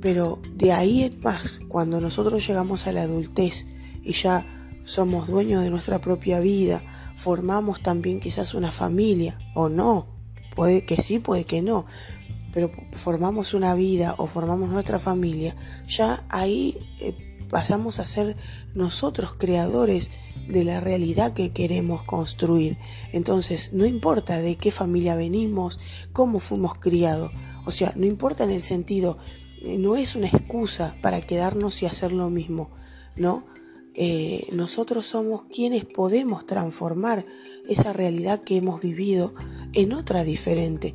pero 0.00 0.40
de 0.54 0.72
ahí 0.72 1.02
en 1.04 1.20
más, 1.20 1.60
cuando 1.68 2.00
nosotros 2.00 2.46
llegamos 2.46 2.86
a 2.86 2.92
la 2.92 3.02
adultez 3.02 3.66
y 4.02 4.12
ya 4.12 4.46
somos 4.82 5.28
dueños 5.28 5.62
de 5.62 5.70
nuestra 5.70 6.00
propia 6.00 6.40
vida, 6.40 6.82
formamos 7.16 7.82
también 7.82 8.20
quizás 8.20 8.54
una 8.54 8.72
familia, 8.72 9.38
o 9.54 9.68
no, 9.68 10.06
puede 10.54 10.84
que 10.84 10.96
sí, 10.96 11.18
puede 11.18 11.44
que 11.44 11.62
no, 11.62 11.86
pero 12.52 12.70
formamos 12.92 13.54
una 13.54 13.74
vida 13.74 14.14
o 14.18 14.26
formamos 14.26 14.70
nuestra 14.70 14.98
familia, 14.98 15.56
ya 15.86 16.24
ahí 16.28 16.78
eh, 16.98 17.14
pasamos 17.48 17.98
a 17.98 18.04
ser 18.04 18.36
nosotros 18.74 19.34
creadores 19.34 20.10
de 20.48 20.64
la 20.64 20.80
realidad 20.80 21.32
que 21.32 21.52
queremos 21.52 22.02
construir. 22.04 22.78
Entonces, 23.12 23.72
no 23.72 23.86
importa 23.86 24.40
de 24.40 24.56
qué 24.56 24.70
familia 24.70 25.14
venimos, 25.16 25.78
cómo 26.12 26.40
fuimos 26.40 26.74
criados, 26.74 27.30
o 27.64 27.70
sea, 27.70 27.92
no 27.96 28.06
importa 28.06 28.44
en 28.44 28.50
el 28.50 28.62
sentido, 28.62 29.18
eh, 29.62 29.76
no 29.78 29.96
es 29.96 30.14
una 30.14 30.28
excusa 30.28 30.96
para 31.02 31.20
quedarnos 31.20 31.82
y 31.82 31.86
hacer 31.86 32.12
lo 32.12 32.30
mismo, 32.30 32.70
¿no? 33.16 33.46
Eh, 33.94 34.46
nosotros 34.52 35.06
somos 35.06 35.44
quienes 35.52 35.84
podemos 35.84 36.46
transformar 36.46 37.26
esa 37.68 37.92
realidad 37.92 38.40
que 38.40 38.56
hemos 38.56 38.80
vivido 38.80 39.34
en 39.72 39.92
otra 39.92 40.22
diferente. 40.24 40.94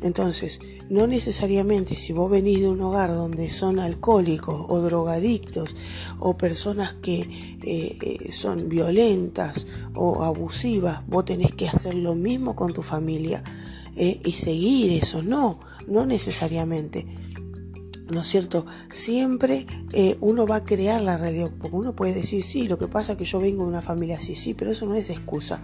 Entonces, 0.00 0.60
no 0.88 1.06
necesariamente 1.08 1.96
si 1.96 2.12
vos 2.12 2.30
venís 2.30 2.60
de 2.60 2.68
un 2.68 2.80
hogar 2.80 3.12
donde 3.12 3.50
son 3.50 3.80
alcohólicos 3.80 4.64
o 4.68 4.80
drogadictos 4.80 5.74
o 6.20 6.36
personas 6.36 6.94
que 6.94 7.20
eh, 7.62 7.98
eh, 8.00 8.32
son 8.32 8.68
violentas 8.68 9.66
o 9.94 10.22
abusivas, 10.22 11.04
vos 11.08 11.24
tenés 11.24 11.52
que 11.52 11.68
hacer 11.68 11.94
lo 11.94 12.14
mismo 12.14 12.54
con 12.54 12.72
tu 12.72 12.82
familia 12.82 13.42
eh, 13.96 14.20
y 14.24 14.32
seguir 14.32 14.92
eso. 14.92 15.22
No, 15.22 15.58
no 15.88 16.06
necesariamente. 16.06 17.06
¿no 18.08 18.22
es 18.22 18.28
cierto? 18.28 18.64
Siempre 18.90 19.66
uno 20.20 20.46
va 20.46 20.56
a 20.56 20.64
crear 20.64 21.02
la 21.02 21.18
realidad, 21.18 21.50
porque 21.60 21.76
uno 21.76 21.94
puede 21.94 22.14
decir, 22.14 22.42
sí, 22.42 22.66
lo 22.66 22.78
que 22.78 22.88
pasa 22.88 23.12
es 23.12 23.18
que 23.18 23.26
yo 23.26 23.38
vengo 23.38 23.64
de 23.64 23.68
una 23.68 23.82
familia 23.82 24.16
así, 24.16 24.34
sí, 24.34 24.54
pero 24.54 24.70
eso 24.70 24.86
no 24.86 24.94
es 24.94 25.10
excusa, 25.10 25.60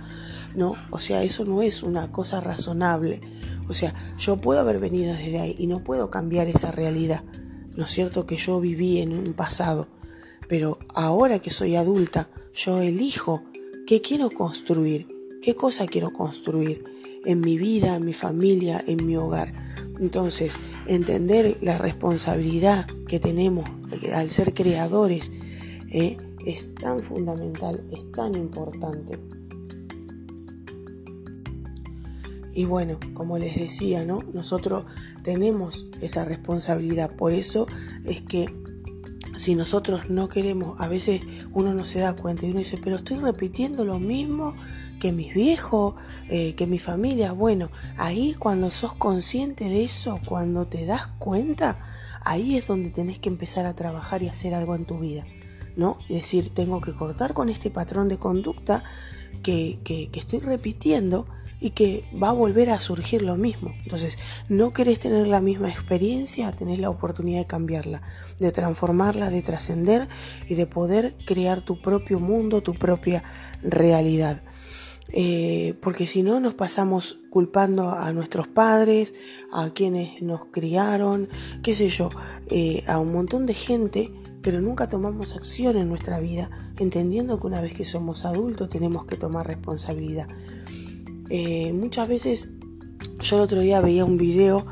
¿no? 0.54 0.74
O 0.90 0.98
sea, 0.98 1.22
eso 1.22 1.44
no 1.44 1.62
es 1.62 1.82
una 1.82 2.10
cosa 2.12 2.40
razonable. 2.40 3.20
O 3.68 3.72
sea, 3.72 3.94
yo 4.18 4.40
puedo 4.40 4.60
haber 4.60 4.78
venido 4.78 5.14
desde 5.14 5.40
ahí 5.40 5.56
y 5.58 5.66
no 5.66 5.82
puedo 5.82 6.10
cambiar 6.10 6.48
esa 6.48 6.70
realidad. 6.70 7.24
¿No 7.76 7.84
es 7.84 7.90
cierto 7.90 8.26
que 8.26 8.36
yo 8.36 8.60
viví 8.60 9.00
en 9.00 9.12
un 9.12 9.32
pasado? 9.34 9.88
Pero 10.48 10.78
ahora 10.94 11.38
que 11.38 11.50
soy 11.50 11.76
adulta, 11.76 12.28
yo 12.52 12.80
elijo 12.80 13.42
qué 13.86 14.00
quiero 14.00 14.30
construir, 14.30 15.08
qué 15.42 15.56
cosa 15.56 15.86
quiero 15.86 16.12
construir 16.12 16.84
en 17.24 17.40
mi 17.40 17.56
vida, 17.56 17.96
en 17.96 18.04
mi 18.04 18.12
familia, 18.12 18.82
en 18.86 19.06
mi 19.06 19.16
hogar. 19.16 19.52
Entonces, 19.98 20.56
entender 20.86 21.58
la 21.62 21.78
responsabilidad 21.78 22.86
que 23.08 23.20
tenemos 23.20 23.68
al 24.12 24.30
ser 24.30 24.52
creadores 24.54 25.30
eh, 25.90 26.18
es 26.44 26.74
tan 26.74 27.02
fundamental, 27.02 27.84
es 27.90 28.10
tan 28.12 28.34
importante. 28.34 29.18
Y 32.54 32.66
bueno, 32.66 32.98
como 33.14 33.38
les 33.38 33.56
decía, 33.56 34.04
¿no? 34.04 34.22
Nosotros 34.32 34.84
tenemos 35.22 35.86
esa 36.00 36.24
responsabilidad. 36.24 37.14
Por 37.14 37.32
eso 37.32 37.66
es 38.04 38.22
que 38.22 38.46
si 39.36 39.56
nosotros 39.56 40.08
no 40.10 40.28
queremos, 40.28 40.80
a 40.80 40.86
veces 40.86 41.22
uno 41.52 41.74
no 41.74 41.84
se 41.84 41.98
da 41.98 42.14
cuenta 42.14 42.46
y 42.46 42.50
uno 42.50 42.60
dice, 42.60 42.78
pero 42.82 42.96
estoy 42.96 43.18
repitiendo 43.18 43.84
lo 43.84 43.98
mismo 43.98 44.54
que 45.00 45.10
mis 45.10 45.34
viejos, 45.34 45.94
eh, 46.28 46.54
que 46.54 46.66
mi 46.68 46.78
familia. 46.78 47.32
Bueno, 47.32 47.70
ahí 47.96 48.34
cuando 48.38 48.70
sos 48.70 48.94
consciente 48.94 49.64
de 49.64 49.84
eso, 49.84 50.20
cuando 50.26 50.66
te 50.66 50.86
das 50.86 51.08
cuenta, 51.18 51.78
ahí 52.24 52.56
es 52.56 52.68
donde 52.68 52.90
tenés 52.90 53.18
que 53.18 53.28
empezar 53.28 53.66
a 53.66 53.74
trabajar 53.74 54.22
y 54.22 54.28
hacer 54.28 54.54
algo 54.54 54.76
en 54.76 54.84
tu 54.84 55.00
vida. 55.00 55.24
¿No? 55.76 55.98
Es 56.08 56.22
decir, 56.22 56.54
tengo 56.54 56.80
que 56.80 56.92
cortar 56.92 57.34
con 57.34 57.48
este 57.48 57.68
patrón 57.68 58.08
de 58.08 58.16
conducta 58.16 58.84
que, 59.42 59.80
que, 59.82 60.08
que 60.08 60.20
estoy 60.20 60.38
repitiendo 60.38 61.26
y 61.64 61.70
que 61.70 62.04
va 62.22 62.28
a 62.28 62.32
volver 62.32 62.68
a 62.68 62.78
surgir 62.78 63.22
lo 63.22 63.38
mismo. 63.38 63.72
Entonces, 63.84 64.18
no 64.50 64.74
querés 64.74 65.00
tener 65.00 65.26
la 65.26 65.40
misma 65.40 65.70
experiencia, 65.70 66.52
tenés 66.52 66.78
la 66.78 66.90
oportunidad 66.90 67.38
de 67.38 67.46
cambiarla, 67.46 68.02
de 68.38 68.52
transformarla, 68.52 69.30
de 69.30 69.40
trascender 69.40 70.06
y 70.46 70.56
de 70.56 70.66
poder 70.66 71.14
crear 71.24 71.62
tu 71.62 71.80
propio 71.80 72.20
mundo, 72.20 72.62
tu 72.62 72.74
propia 72.74 73.22
realidad. 73.62 74.42
Eh, 75.08 75.72
porque 75.80 76.06
si 76.06 76.22
no 76.22 76.38
nos 76.38 76.52
pasamos 76.52 77.18
culpando 77.30 77.92
a 77.92 78.12
nuestros 78.12 78.46
padres, 78.46 79.14
a 79.50 79.70
quienes 79.70 80.20
nos 80.20 80.44
criaron, 80.52 81.30
qué 81.62 81.74
sé 81.74 81.88
yo, 81.88 82.10
eh, 82.50 82.84
a 82.86 82.98
un 82.98 83.10
montón 83.10 83.46
de 83.46 83.54
gente, 83.54 84.12
pero 84.42 84.60
nunca 84.60 84.90
tomamos 84.90 85.34
acción 85.34 85.78
en 85.78 85.88
nuestra 85.88 86.20
vida, 86.20 86.50
entendiendo 86.78 87.40
que 87.40 87.46
una 87.46 87.62
vez 87.62 87.72
que 87.72 87.86
somos 87.86 88.26
adultos 88.26 88.68
tenemos 88.68 89.06
que 89.06 89.16
tomar 89.16 89.46
responsabilidad. 89.46 90.28
Eh, 91.30 91.72
muchas 91.72 92.08
veces 92.08 92.50
yo 93.20 93.36
el 93.36 93.42
otro 93.42 93.60
día 93.60 93.80
veía 93.80 94.04
un 94.04 94.16
video 94.16 94.66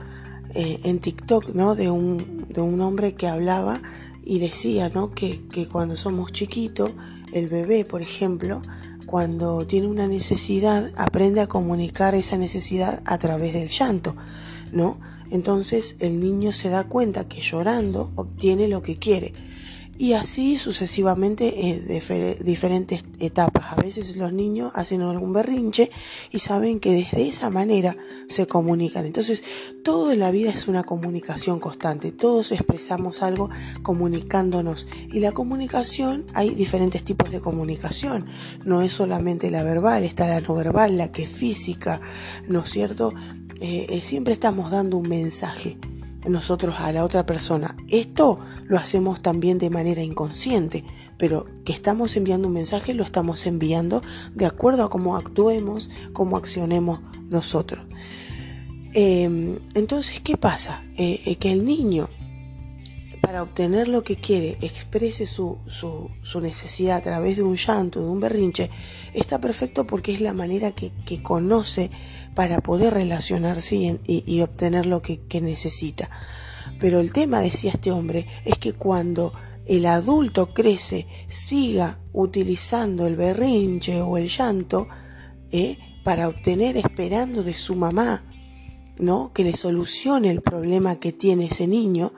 eh, 0.55 0.81
en 0.85 0.99
TikTok 0.99 1.55
¿no? 1.55 1.75
de, 1.75 1.91
un, 1.91 2.47
de 2.49 2.61
un 2.61 2.81
hombre 2.81 3.15
que 3.15 3.27
hablaba 3.27 3.81
y 4.25 4.39
decía 4.39 4.91
¿no? 4.91 5.11
que, 5.11 5.47
que 5.49 5.67
cuando 5.67 5.97
somos 5.97 6.33
chiquitos, 6.33 6.93
el 7.33 7.49
bebé, 7.49 7.85
por 7.85 8.03
ejemplo, 8.03 8.63
cuando 9.07 9.67
tiene 9.67 9.89
una 9.89 10.07
necesidad, 10.07 10.93
aprende 10.97 11.41
a 11.41 11.47
comunicar 11.47 12.15
esa 12.15 12.37
necesidad 12.37 13.03
a 13.05 13.19
través 13.19 13.53
del 13.53 13.69
llanto, 13.69 14.15
¿no? 14.73 14.99
Entonces 15.31 15.97
el 15.99 16.21
niño 16.21 16.53
se 16.53 16.69
da 16.69 16.85
cuenta 16.85 17.29
que 17.29 17.41
llorando 17.41 18.13
obtiene 18.17 18.69
lo 18.69 18.83
que 18.83 18.99
quiere 18.99 19.33
y 20.03 20.15
así 20.15 20.59
sucesivamente 20.59 21.69
en 21.71 21.87
eh, 21.89 22.37
diferentes 22.41 23.05
etapas. 23.21 23.67
A 23.71 23.77
veces 23.77 24.17
los 24.17 24.33
niños 24.33 24.73
hacen 24.75 25.01
algún 25.01 25.33
berrinche 25.33 25.93
y 26.33 26.41
saben 26.41 26.81
que 26.81 26.91
desde 26.91 27.29
esa 27.29 27.51
manera 27.51 27.97
se 28.27 28.49
comunican. 28.49 29.07
Entonces, 29.07 29.45
todo 29.85 30.11
en 30.11 30.19
la 30.19 30.33
vida 30.33 30.51
es 30.51 30.67
una 30.67 30.83
comunicación 30.83 31.61
constante. 31.61 32.11
Todos 32.11 32.51
expresamos 32.51 33.23
algo 33.23 33.49
comunicándonos. 33.85 34.89
Y 35.13 35.21
la 35.21 35.31
comunicación, 35.31 36.27
hay 36.35 36.53
diferentes 36.53 37.05
tipos 37.05 37.31
de 37.31 37.41
comunicación. 37.41 38.27
No 38.65 38.83
es 38.83 38.93
solamente 38.93 39.53
la 39.53 39.63
verbal, 39.63 40.03
está 40.03 40.27
la 40.27 40.41
no 40.41 40.57
verbal, 40.57 40.99
la 40.99 41.13
que 41.13 41.23
es 41.23 41.31
física, 41.31 42.01
¿no 42.49 42.63
es 42.63 42.71
cierto? 42.71 43.13
Eh, 43.61 43.87
eh, 43.89 44.01
siempre 44.03 44.35
estamos 44.35 44.73
dando 44.73 44.97
un 44.97 45.09
mensaje 45.09 45.79
nosotros 46.27 46.81
a 46.81 46.93
la 46.93 47.05
otra 47.05 47.27
persona. 47.27 47.77
Esto 47.89 48.39
lo 48.67 48.77
hacemos 48.79 49.23
también 49.23 49.59
de 49.59 49.71
manera 49.71 50.03
inconsciente, 50.03 50.85
pero 51.19 51.47
que 51.65 51.73
estamos 51.73 52.17
enviando 52.17 52.49
un 52.49 52.55
mensaje 52.55 52.95
lo 52.95 53.05
estamos 53.05 53.47
enviando 53.47 54.03
de 54.35 54.47
acuerdo 54.47 54.85
a 54.85 54.91
cómo 54.91 55.17
actuemos, 55.17 55.91
cómo 56.13 56.37
accionemos 56.37 57.01
nosotros. 57.29 57.87
Em, 58.95 59.59
entonces, 59.75 60.21
¿qué 60.21 60.37
pasa? 60.37 60.85
Eh, 60.97 61.23
eh, 61.25 61.37
que 61.37 61.53
el 61.53 61.65
niño 61.65 62.09
para 63.23 63.45
obtener 63.45 63.87
lo 63.87 64.03
que 64.03 64.17
quiere, 64.17 64.59
exprese 64.63 65.27
su, 65.27 65.59
su, 65.69 66.41
necesidad 66.41 66.97
a 66.97 67.03
través 67.03 67.37
de 67.37 67.45
un 67.45 67.55
llanto, 67.55 68.01
de 68.01 68.11
un 68.11 68.19
berrinche, 68.19 68.69
está 69.15 69.41
perfecto 69.41 69.87
porque 69.87 70.13
es 70.13 70.21
la 70.21 70.33
manera 70.33 70.73
que, 70.73 70.91
conoce 71.23 71.93
para 72.35 72.61
poder 72.61 72.95
relacionarse 72.95 73.99
y, 74.05 74.41
obtener 74.41 74.87
lo 74.87 75.03
que, 75.03 75.21
necesita. 75.41 76.11
Pero 76.81 77.01
el 77.01 77.13
tema, 77.13 77.41
decía 77.41 77.73
este 77.73 77.93
hombre, 77.93 78.27
es 78.45 78.59
que 78.59 78.73
cuando 78.73 79.33
el 79.67 79.87
adulto 79.87 80.53
crece, 80.55 81.07
siga 81.29 81.99
utilizando 82.13 83.07
el 83.07 83.17
berrinche 83.17 84.01
o 84.01 84.17
el 84.17 84.29
llanto 84.29 84.89
eh, 85.51 85.79
para 86.05 86.29
obtener, 86.29 86.77
esperando 86.77 87.43
de 87.43 87.55
su 87.55 87.75
mamá, 87.77 88.25
¿no? 88.99 89.33
Que 89.33 89.45
le 89.45 89.55
solucione 89.55 90.31
el 90.31 90.41
problema 90.41 90.97
que 90.97 91.13
tiene 91.13 91.47
ese 91.47 91.67
niño, 91.67 92.13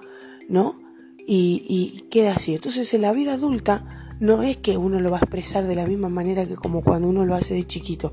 ¿no? 0.49 0.79
y, 1.27 2.05
queda 2.11 2.33
así. 2.33 2.55
Entonces 2.55 2.93
en 2.95 3.03
la 3.03 3.13
vida 3.13 3.35
adulta 3.35 4.17
no 4.21 4.43
es 4.43 4.57
que 4.57 4.77
uno 4.77 5.01
lo 5.01 5.11
va 5.11 5.19
a 5.19 5.21
expresar 5.21 5.67
de 5.67 5.75
la 5.75 5.87
misma 5.87 6.09
manera 6.09 6.47
que 6.47 6.57
como 6.57 6.83
cuando 6.83 7.09
uno 7.09 7.25
lo 7.25 7.35
hace 7.35 7.55
de 7.55 7.65
chiquito, 7.65 8.13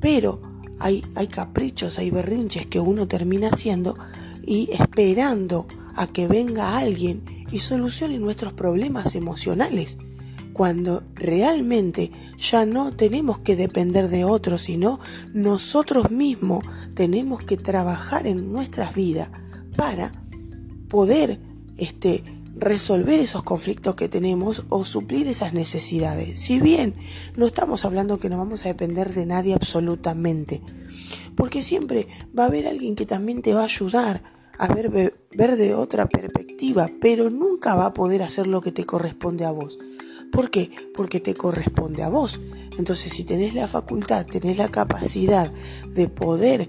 pero 0.00 0.40
hay, 0.82 1.26
caprichos, 1.28 1.98
hay 1.98 2.10
berrinches 2.10 2.66
que 2.66 2.80
uno 2.80 3.06
termina 3.06 3.48
haciendo 3.48 3.96
y 4.44 4.70
esperando 4.72 5.66
a 5.94 6.06
que 6.06 6.26
venga 6.26 6.76
alguien 6.78 7.46
y 7.50 7.58
solucione 7.58 8.18
nuestros 8.18 8.52
problemas 8.52 9.14
emocionales, 9.14 9.98
cuando 10.52 11.02
realmente 11.14 12.10
ya 12.38 12.66
no 12.66 12.92
tenemos 12.92 13.38
que 13.38 13.56
depender 13.56 14.08
de 14.08 14.24
otros, 14.24 14.62
sino 14.62 14.98
nosotros 15.32 16.10
mismos 16.10 16.64
tenemos 16.94 17.42
que 17.42 17.56
trabajar 17.56 18.26
en 18.26 18.52
nuestras 18.52 18.94
vidas 18.94 19.30
para 19.76 20.12
poder 20.88 21.40
este, 21.76 22.24
resolver 22.62 23.20
esos 23.20 23.42
conflictos 23.42 23.94
que 23.94 24.08
tenemos 24.08 24.64
o 24.68 24.84
suplir 24.84 25.28
esas 25.28 25.52
necesidades. 25.52 26.38
Si 26.38 26.60
bien 26.60 26.94
no 27.36 27.46
estamos 27.46 27.84
hablando 27.84 28.18
que 28.18 28.28
no 28.28 28.38
vamos 28.38 28.64
a 28.64 28.68
depender 28.68 29.12
de 29.12 29.26
nadie 29.26 29.54
absolutamente, 29.54 30.62
porque 31.36 31.62
siempre 31.62 32.08
va 32.36 32.44
a 32.44 32.46
haber 32.46 32.66
alguien 32.66 32.96
que 32.96 33.06
también 33.06 33.42
te 33.42 33.54
va 33.54 33.62
a 33.62 33.64
ayudar 33.64 34.22
a 34.58 34.68
ver, 34.68 34.90
ver 34.90 35.56
de 35.56 35.74
otra 35.74 36.08
perspectiva, 36.08 36.88
pero 37.00 37.30
nunca 37.30 37.74
va 37.74 37.86
a 37.86 37.94
poder 37.94 38.22
hacer 38.22 38.46
lo 38.46 38.60
que 38.60 38.72
te 38.72 38.84
corresponde 38.84 39.44
a 39.44 39.50
vos. 39.50 39.78
¿Por 40.30 40.50
qué? 40.50 40.70
Porque 40.94 41.20
te 41.20 41.34
corresponde 41.34 42.02
a 42.02 42.08
vos. 42.08 42.40
Entonces, 42.78 43.12
si 43.12 43.24
tenés 43.24 43.54
la 43.54 43.68
facultad, 43.68 44.24
tenés 44.24 44.56
la 44.56 44.70
capacidad 44.70 45.52
de 45.88 46.08
poder 46.08 46.68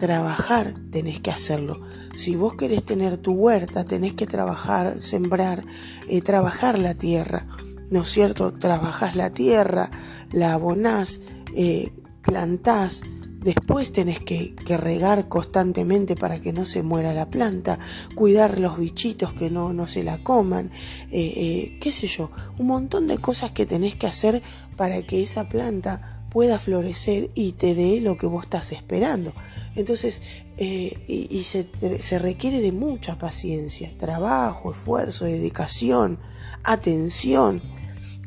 trabajar, 0.00 0.74
tenés 0.90 1.20
que 1.20 1.30
hacerlo. 1.30 1.80
Si 2.16 2.34
vos 2.34 2.56
querés 2.56 2.84
tener 2.84 3.18
tu 3.18 3.32
huerta, 3.32 3.84
tenés 3.84 4.14
que 4.14 4.26
trabajar, 4.26 5.00
sembrar, 5.00 5.64
eh, 6.08 6.22
trabajar 6.22 6.80
la 6.80 6.94
tierra, 6.94 7.46
¿no 7.90 8.00
es 8.00 8.08
cierto? 8.08 8.52
Trabajás 8.52 9.14
la 9.14 9.30
tierra, 9.30 9.90
la 10.32 10.54
abonás, 10.54 11.20
eh, 11.54 11.92
plantás, 12.22 13.02
después 13.40 13.92
tenés 13.92 14.18
que, 14.18 14.56
regar 14.66 15.28
constantemente 15.28 16.14
para 16.16 16.40
que 16.40 16.52
no 16.52 16.64
se 16.64 16.82
muera 16.82 17.12
la 17.12 17.28
planta, 17.30 17.78
cuidar 18.14 18.58
los 18.58 18.78
bichitos 18.78 19.32
que 19.32 19.50
no, 19.50 19.72
no 19.72 19.86
se 19.86 20.04
la 20.04 20.22
coman, 20.22 20.70
eh, 21.10 21.78
qué 21.80 21.92
sé 21.92 22.06
yo, 22.06 22.30
un 22.58 22.66
montón 22.68 23.06
de 23.06 23.18
cosas 23.18 23.52
que 23.52 23.66
tenés 23.66 23.94
que 23.96 24.06
hacer 24.06 24.42
para 24.76 25.02
que 25.02 25.22
esa 25.22 25.48
planta 25.48 26.24
pueda 26.30 26.58
florecer 26.58 27.30
y 27.34 27.52
te 27.52 27.74
dé 27.74 28.00
lo 28.00 28.16
que 28.16 28.26
vos 28.26 28.44
estás 28.44 28.72
esperando. 28.72 29.34
Entonces, 29.76 30.22
eh, 30.56 30.98
y, 31.06 31.42
se, 31.44 31.68
se, 32.00 32.18
requiere 32.18 32.60
de 32.60 32.72
mucha 32.72 33.18
paciencia, 33.18 33.92
trabajo, 33.98 34.72
esfuerzo, 34.72 35.24
dedicación, 35.24 36.18
atención. 36.64 37.62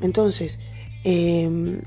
Entonces, 0.02 0.60
em, 1.04 1.82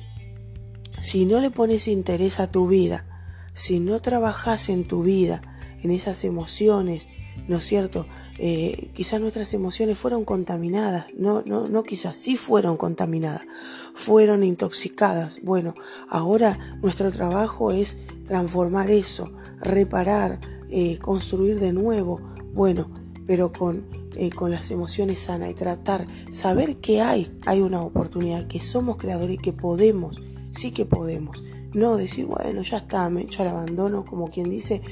si 1.01 1.25
no 1.25 1.40
le 1.40 1.51
pones 1.51 1.88
interés 1.88 2.38
a 2.38 2.51
tu 2.51 2.69
vida, 2.69 3.07
si 3.55 3.81
no 3.81 4.01
trabajas 4.01 4.69
en 4.69 4.87
tu 4.87 5.03
vida, 5.03 5.40
en 5.83 5.90
esas 5.90 6.25
emociones, 6.25 7.09
¿no 7.49 7.57
es 7.57 7.64
cierto? 7.64 8.07
Eh, 8.38 8.90
quizás 8.94 9.20
nuestras 9.20 9.55
emociones 9.55 9.99
fueron 9.99 10.25
contaminadas, 10.25 11.07
no, 11.16 11.42
no, 11.46 11.68
no 11.68 11.83
quizás, 11.83 12.18
sí 12.18 12.37
fueron 12.37 12.77
contaminadas, 12.77 13.46
fueron 13.94 14.44
intoxicadas. 14.44 15.40
Bueno, 15.42 15.75
ahora 16.09 16.79
nuestro 16.83 17.11
trabajo 17.12 17.72
es 17.72 17.96
transformar 18.25 18.90
eso, 18.90 19.33
reparar, 19.61 20.40
eh, 20.68 20.99
construir 20.99 21.59
de 21.61 21.72
nuevo, 21.72 22.20
bueno, 22.53 22.90
pero 23.27 23.53
con, 23.53 23.87
eh, 24.16 24.31
con 24.31 24.51
las 24.51 24.70
emociones 24.70 25.20
sanas 25.20 25.51
y 25.51 25.55
tratar, 25.55 26.07
saber 26.31 26.77
que 26.77 27.01
hay, 27.01 27.35
hay 27.46 27.62
una 27.62 27.83
oportunidad, 27.83 28.46
que 28.49 28.61
somos 28.61 28.99
creadores 28.99 29.37
y 29.37 29.38
que 29.38 29.53
podemos, 29.53 30.20
sí 30.51 30.72
que 30.72 30.85
podemos. 30.85 31.42
No 31.72 31.96
decir, 31.96 32.27
bueno, 32.27 32.62
ya 32.62 32.79
está, 32.79 33.09
me 33.11 33.22
echo 33.22 33.42
al 33.42 33.49
abandono, 33.49 34.05
como 34.05 34.31
quien 34.31 34.51
dice, 34.51 34.83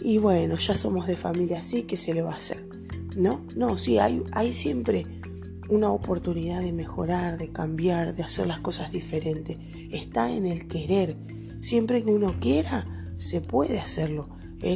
y 0.00 0.18
bueno, 0.18 0.56
ya 0.56 0.74
somos 0.74 1.06
de 1.06 1.16
familia 1.16 1.60
así, 1.60 1.84
¿qué 1.84 1.96
se 1.96 2.12
le 2.14 2.22
va 2.22 2.32
a 2.32 2.36
hacer? 2.36 2.71
No, 3.16 3.44
no, 3.56 3.78
sí, 3.78 3.98
hay, 3.98 4.22
hay 4.32 4.52
siempre 4.52 5.06
una 5.68 5.90
oportunidad 5.90 6.60
de 6.60 6.72
mejorar, 6.72 7.38
de 7.38 7.50
cambiar, 7.50 8.14
de 8.14 8.22
hacer 8.22 8.46
las 8.46 8.60
cosas 8.60 8.92
diferentes. 8.92 9.58
Está 9.90 10.30
en 10.30 10.46
el 10.46 10.68
querer. 10.68 11.16
Siempre 11.60 12.02
que 12.02 12.10
uno 12.10 12.34
quiera, 12.40 13.14
se 13.18 13.40
puede 13.40 13.78
hacerlo, 13.78 14.28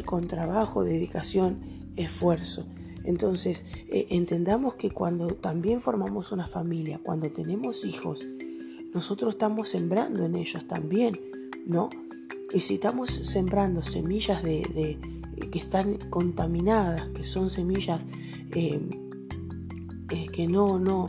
con 0.04 0.26
trabajo, 0.28 0.84
dedicación, 0.84 1.60
esfuerzo. 1.96 2.66
Entonces, 3.04 3.66
eh, 3.88 4.06
entendamos 4.10 4.74
que 4.74 4.90
cuando 4.90 5.28
también 5.28 5.80
formamos 5.80 6.32
una 6.32 6.46
familia, 6.46 7.00
cuando 7.02 7.30
tenemos 7.30 7.84
hijos, 7.84 8.20
nosotros 8.92 9.34
estamos 9.34 9.68
sembrando 9.68 10.24
en 10.24 10.34
ellos 10.34 10.66
también, 10.66 11.20
¿no? 11.66 11.90
Y 12.52 12.60
si 12.60 12.74
estamos 12.74 13.10
sembrando 13.10 13.82
semillas 13.82 14.42
de, 14.42 14.98
que 15.50 15.58
están 15.58 15.96
contaminadas, 16.10 17.08
que 17.08 17.24
son 17.24 17.50
semillas 17.50 18.06
eh, 18.52 18.80
eh, 20.10 20.26
que 20.32 20.46
no, 20.46 20.78
no, 20.78 21.08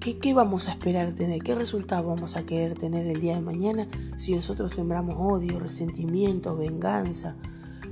¿qué, 0.00 0.18
¿qué, 0.18 0.34
vamos 0.34 0.68
a 0.68 0.72
esperar 0.72 1.14
tener? 1.14 1.42
¿Qué 1.42 1.54
resultado 1.54 2.08
vamos 2.08 2.36
a 2.36 2.44
querer 2.44 2.78
tener 2.78 3.06
el 3.06 3.20
día 3.20 3.36
de 3.36 3.40
mañana 3.40 3.88
si 4.16 4.34
nosotros 4.34 4.72
sembramos 4.72 5.14
odio, 5.18 5.58
resentimiento, 5.58 6.56
venganza, 6.56 7.36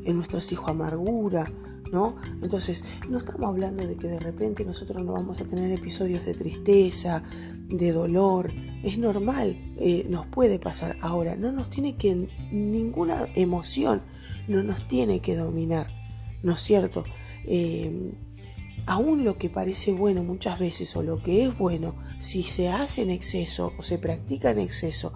en 0.05 0.17
nuestros 0.17 0.51
hijos 0.53 0.69
amargura, 0.69 1.51
¿no? 1.91 2.17
Entonces, 2.43 2.85
no 3.09 3.19
estamos 3.19 3.47
hablando 3.47 3.87
de 3.87 3.97
que 3.97 4.09
de 4.09 4.19
repente 4.19 4.65
nosotros 4.65 5.03
no 5.05 5.13
vamos 5.13 5.41
a 5.41 5.45
tener 5.45 5.71
episodios 5.73 6.25
de 6.25 6.35
tristeza, 6.35 7.23
de 7.69 7.93
dolor. 7.93 8.53
Es 8.83 8.99
normal, 8.99 9.57
eh, 9.79 10.07
nos 10.09 10.27
puede 10.27 10.59
pasar. 10.59 10.97
Ahora, 11.01 11.37
no 11.37 11.53
nos 11.53 11.71
tiene 11.71 11.97
que, 11.97 12.29
ninguna 12.51 13.27
emoción 13.35 14.03
no 14.49 14.63
nos 14.63 14.87
tiene 14.89 15.21
que 15.21 15.37
dominar, 15.37 15.89
¿no 16.43 16.53
es 16.53 16.61
cierto? 16.61 17.05
Eh, 17.45 18.13
aún 18.87 19.25
lo 19.25 19.39
que 19.39 19.49
parece 19.49 19.93
bueno 19.93 20.25
muchas 20.25 20.59
veces 20.59 20.95
o 20.97 21.03
lo 21.03 21.23
que 21.23 21.45
es 21.45 21.57
bueno, 21.57 21.95
si 22.19 22.43
se 22.43 22.69
hace 22.69 23.03
en 23.03 23.11
exceso 23.11 23.73
o 23.79 23.83
se 23.83 23.99
practica 23.99 24.51
en 24.51 24.61
exceso 24.61 25.13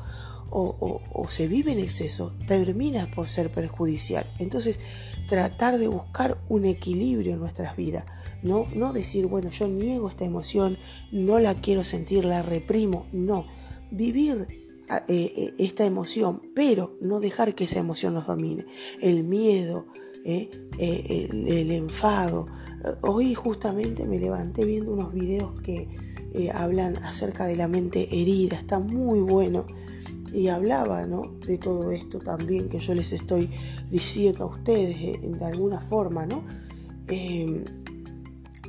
o, 0.49 1.27
se 1.29 1.49
vive 1.49 1.73
en 1.73 1.81
exceso, 1.81 2.33
termina 2.47 3.11
por 3.11 3.29
ser 3.29 3.51
perjudicial. 3.51 4.33
Entonces, 4.39 4.79
tratar 5.29 5.77
de 5.77 5.89
buscar 5.89 6.39
un 6.49 6.65
equilibrio 6.65 7.35
en 7.35 7.41
nuestras 7.41 7.77
vidas. 7.77 8.07
No, 8.43 8.67
no 8.75 8.93
decir, 8.93 9.27
bueno, 9.27 9.51
yo 9.51 9.69
niego 9.69 10.09
esta 10.09 10.25
emoción, 10.25 10.79
no 11.11 11.41
la 11.41 11.61
quiero 11.61 11.85
sentir, 11.85 12.25
la 12.25 12.43
reprimo. 12.43 13.07
No, 13.13 13.47
vivir 13.91 14.66
eh, 14.89 15.05
eh, 15.09 15.55
esta 15.59 15.85
emoción, 15.85 16.41
pero 16.55 16.97
no 17.01 17.19
dejar 17.19 17.55
que 17.55 17.65
esa 17.65 17.81
emoción 17.81 18.15
nos 18.15 18.27
domine. 18.27 18.67
El 19.01 19.25
miedo, 19.25 19.87
eh, 20.25 20.49
el, 20.79 21.71
enfado. 21.73 22.47
Hoy 23.03 23.35
justamente 23.35 24.05
me 24.05 24.21
levanté 24.21 24.65
viendo 24.65 24.93
unos 24.93 25.13
videos 25.13 25.61
que 25.63 25.89
hablan 26.53 26.99
acerca 26.99 27.47
de 27.47 27.57
la 27.57 27.67
mente 27.67 28.09
herida. 28.13 28.57
Está 28.57 28.79
muy 28.79 29.21
bueno 29.21 29.67
y 30.33 30.49
hablaba 30.49 31.07
¿no? 31.07 31.23
de 31.47 31.59
todo 31.59 31.91
esto 31.91 32.21
también 32.21 32.69
que 32.69 32.79
yo 32.79 32.95
les 32.95 33.13
estoy 33.13 33.51
diciendo 33.91 34.45
a 34.45 34.47
ustedes 34.47 35.21
de 35.21 35.45
alguna 35.45 35.81
forma, 35.81 36.27
¿no? 36.27 36.45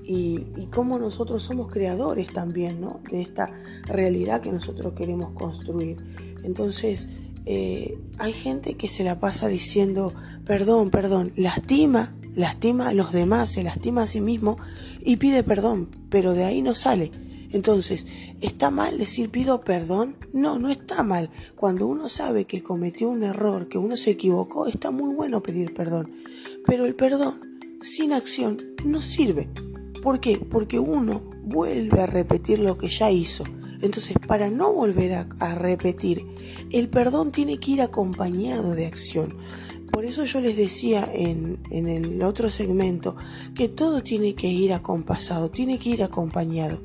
Em, 0.07 0.45
y, 0.57 0.67
cómo 0.67 0.99
nosotros 0.99 1.43
somos 1.43 1.71
creadores 1.71 2.31
también 2.31 2.81
¿no? 2.81 3.01
de 3.11 3.21
esta 3.21 3.51
realidad 3.85 4.41
que 4.41 4.51
nosotros 4.51 4.93
queremos 4.93 5.33
construir. 5.33 5.97
Entonces, 6.43 7.09
eh, 7.45 7.97
hay 8.17 8.33
gente 8.33 8.75
que 8.75 8.87
se 8.87 9.03
la 9.03 9.19
pasa 9.19 9.47
diciendo, 9.47 10.13
perdón, 10.45 10.89
perdón, 10.89 11.33
lastima, 11.35 12.15
lastima 12.35 12.89
a 12.89 12.93
los 12.93 13.11
demás, 13.11 13.49
se 13.49 13.63
lastima 13.63 14.03
a 14.03 14.07
sí 14.07 14.21
mismo 14.21 14.57
y 15.01 15.17
pide 15.17 15.43
perdón, 15.43 15.89
pero 16.09 16.33
de 16.33 16.43
ahí 16.43 16.61
no 16.61 16.75
sale 16.75 17.11
entonces, 17.51 18.07
¿está 18.41 18.71
mal 18.71 18.97
decir 18.97 19.29
pido 19.29 19.61
perdón? 19.61 20.17
No, 20.33 20.59
no 20.59 20.69
está 20.69 21.03
mal. 21.03 21.29
Cuando 21.55 21.87
uno 21.87 22.09
sabe 22.09 22.45
que 22.45 22.61
cometió 22.61 23.09
un 23.09 23.23
error, 23.23 23.69
que 23.69 23.77
uno 23.77 23.95
se 23.95 24.11
equivocó, 24.11 24.67
está 24.67 24.91
muy 24.91 25.13
bueno 25.13 25.41
pedir 25.41 25.73
perdón. 25.73 26.11
Pero 26.65 26.85
el 26.85 26.95
perdón 26.95 27.39
sin 27.81 28.11
acción 28.11 28.57
no 28.83 29.01
sirve. 29.01 29.49
¿Por 30.01 30.19
qué? 30.19 30.37
Porque 30.37 30.79
uno 30.79 31.23
vuelve 31.43 32.01
a 32.01 32.05
repetir 32.05 32.59
lo 32.59 32.77
que 32.77 32.89
ya 32.89 33.11
hizo. 33.11 33.43
Entonces, 33.81 34.15
para 34.27 34.49
no 34.49 34.73
volver 34.73 35.13
a, 35.13 35.55
repetir, 35.55 36.25
el 36.71 36.89
perdón 36.89 37.31
tiene 37.31 37.59
que 37.59 37.71
ir 37.71 37.81
acompañado 37.81 38.73
de 38.73 38.87
acción. 38.87 39.35
Por 39.91 40.05
eso 40.05 40.25
yo 40.25 40.41
les 40.41 40.57
decía 40.57 41.07
en, 41.11 41.59
en 41.69 41.87
el 41.87 42.21
otro 42.23 42.49
segmento 42.49 43.15
que 43.55 43.67
todo 43.67 44.01
tiene 44.01 44.35
que 44.35 44.47
ir 44.47 44.73
acompasado, 44.73 45.49
tiene 45.51 45.79
que 45.79 45.89
ir 45.89 46.03
acompañado. 46.03 46.81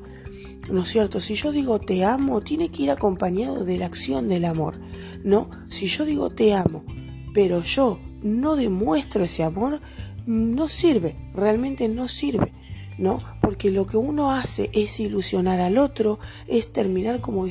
¿No 0.71 0.83
es 0.83 0.87
cierto? 0.87 1.19
Si 1.19 1.35
yo 1.35 1.51
digo 1.51 1.79
te 1.79 2.05
amo, 2.05 2.41
tiene 2.41 2.69
que 2.69 2.83
ir 2.83 2.91
acompañado 2.91 3.65
de 3.65 3.77
la 3.77 3.85
acción 3.85 4.29
del 4.29 4.45
amor. 4.45 4.79
No, 5.23 5.49
si 5.67 5.87
yo 5.87 6.05
digo 6.05 6.29
te 6.29 6.53
amo, 6.53 6.85
pero 7.33 7.61
yo 7.61 7.99
no 8.21 8.55
demuestro 8.55 9.23
ese 9.23 9.43
amor, 9.43 9.81
no 10.25 10.67
sirve, 10.69 11.17
realmente 11.33 11.89
no 11.89 12.07
sirve. 12.07 12.53
¿No? 12.97 13.23
Porque 13.41 13.71
lo 13.71 13.87
que 13.87 13.97
uno 13.97 14.31
hace 14.31 14.69
es 14.73 14.99
ilusionar 14.99 15.59
al 15.59 15.77
otro, 15.77 16.19
es 16.47 16.71
terminar 16.71 17.21
como 17.21 17.47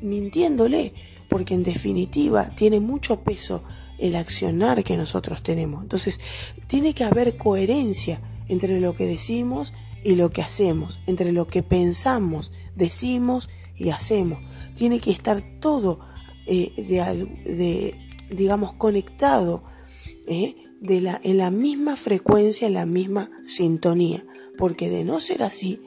mintiéndole, 0.00 0.92
porque 1.28 1.54
en 1.54 1.64
definitiva 1.64 2.54
tiene 2.54 2.80
mucho 2.80 3.24
peso 3.24 3.64
el 3.98 4.16
accionar 4.16 4.84
que 4.84 4.96
nosotros 4.96 5.42
tenemos. 5.42 5.82
Entonces, 5.82 6.20
tiene 6.66 6.94
que 6.94 7.04
haber 7.04 7.36
coherencia 7.36 8.20
entre 8.48 8.80
lo 8.80 8.94
que 8.94 9.06
decimos 9.06 9.72
y 10.02 10.16
lo 10.16 10.30
que 10.30 10.42
hacemos, 10.42 11.00
entre 11.06 11.32
lo 11.32 11.46
que 11.46 11.62
pensamos, 11.62 12.52
decimos 12.76 13.48
y 13.76 13.90
hacemos. 13.90 14.40
Tiene 14.76 15.00
que 15.00 15.10
estar 15.10 15.42
todo 15.60 16.00
eh, 16.46 16.72
de, 16.76 17.94
digamos, 18.30 18.74
conectado 18.74 19.64
eh, 20.26 20.56
de 20.80 21.00
la, 21.00 21.20
en 21.24 21.38
la 21.38 21.50
misma 21.50 21.96
frecuencia, 21.96 22.66
en 22.66 22.74
la 22.74 22.86
misma 22.86 23.30
sintonía. 23.46 24.24
Porque 24.58 24.90
de 24.90 25.04
no 25.04 25.20
ser 25.20 25.42
así, 25.42 25.78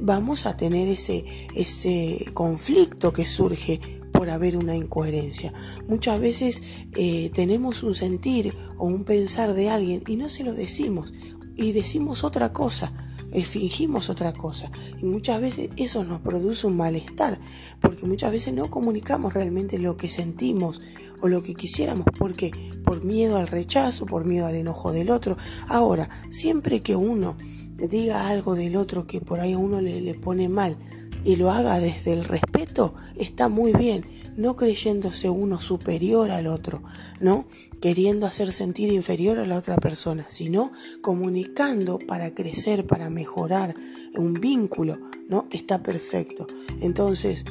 vamos 0.00 0.46
a 0.46 0.56
tener 0.56 0.88
ese, 0.88 1.24
ese 1.54 2.26
conflicto 2.34 3.12
que 3.12 3.26
surge 3.26 3.80
por 4.12 4.30
haber 4.30 4.56
una 4.56 4.76
incoherencia. 4.76 5.52
Muchas 5.86 6.20
veces 6.20 6.62
eh, 6.96 7.30
tenemos 7.34 7.82
un 7.82 7.94
sentir 7.94 8.54
o 8.76 8.86
un 8.86 9.04
pensar 9.04 9.54
de 9.54 9.70
alguien 9.70 10.02
y 10.06 10.16
no 10.16 10.28
se 10.28 10.44
lo 10.44 10.54
decimos 10.54 11.14
y 11.56 11.72
decimos 11.72 12.24
otra 12.24 12.52
cosa 12.52 13.08
eh, 13.30 13.44
fingimos 13.44 14.08
otra 14.08 14.32
cosa. 14.32 14.70
Y 15.00 15.04
muchas 15.04 15.40
veces 15.40 15.70
eso 15.76 16.02
nos 16.04 16.20
produce 16.20 16.66
un 16.66 16.76
malestar, 16.76 17.38
porque 17.80 18.06
muchas 18.06 18.32
veces 18.32 18.54
no 18.54 18.70
comunicamos 18.70 19.34
realmente 19.34 19.78
lo 19.78 19.96
que 19.96 20.08
sentimos 20.08 20.80
o 21.20 21.28
lo 21.28 21.42
que 21.42 21.54
quisiéramos, 21.54 22.06
porque 22.18 22.52
por 22.84 23.04
miedo 23.04 23.36
al 23.36 23.48
rechazo, 23.48 24.06
por 24.06 24.24
miedo 24.24 24.46
al 24.46 24.54
enojo 24.54 24.92
del 24.92 25.10
otro. 25.10 25.36
Ahora, 25.66 26.08
siempre 26.30 26.80
que 26.80 26.96
uno 26.96 27.36
diga 27.78 28.28
algo 28.28 28.54
del 28.54 28.76
otro 28.76 29.06
que 29.06 29.20
por 29.20 29.40
ahí 29.40 29.52
a 29.52 29.58
uno 29.58 29.80
le, 29.80 30.00
le 30.00 30.14
pone 30.14 30.48
mal 30.48 30.76
y 31.24 31.36
lo 31.36 31.50
haga 31.50 31.78
desde 31.78 32.12
el 32.12 32.24
respeto, 32.24 32.94
está 33.16 33.48
muy 33.48 33.72
bien 33.72 34.04
no 34.38 34.54
creyéndose 34.54 35.28
uno 35.28 35.60
superior 35.60 36.30
al 36.30 36.46
otro, 36.46 36.80
¿no? 37.18 37.48
Queriendo 37.82 38.24
hacer 38.24 38.52
sentir 38.52 38.92
inferior 38.92 39.40
a 39.40 39.44
la 39.44 39.56
otra 39.56 39.76
persona, 39.76 40.26
sino 40.28 40.70
comunicando 41.02 41.98
para 41.98 42.32
crecer, 42.34 42.86
para 42.86 43.10
mejorar 43.10 43.74
un 44.14 44.34
vínculo, 44.34 44.96
¿no? 45.28 45.48
Está 45.50 45.82
perfecto. 45.82 46.46
Entonces, 46.80 47.44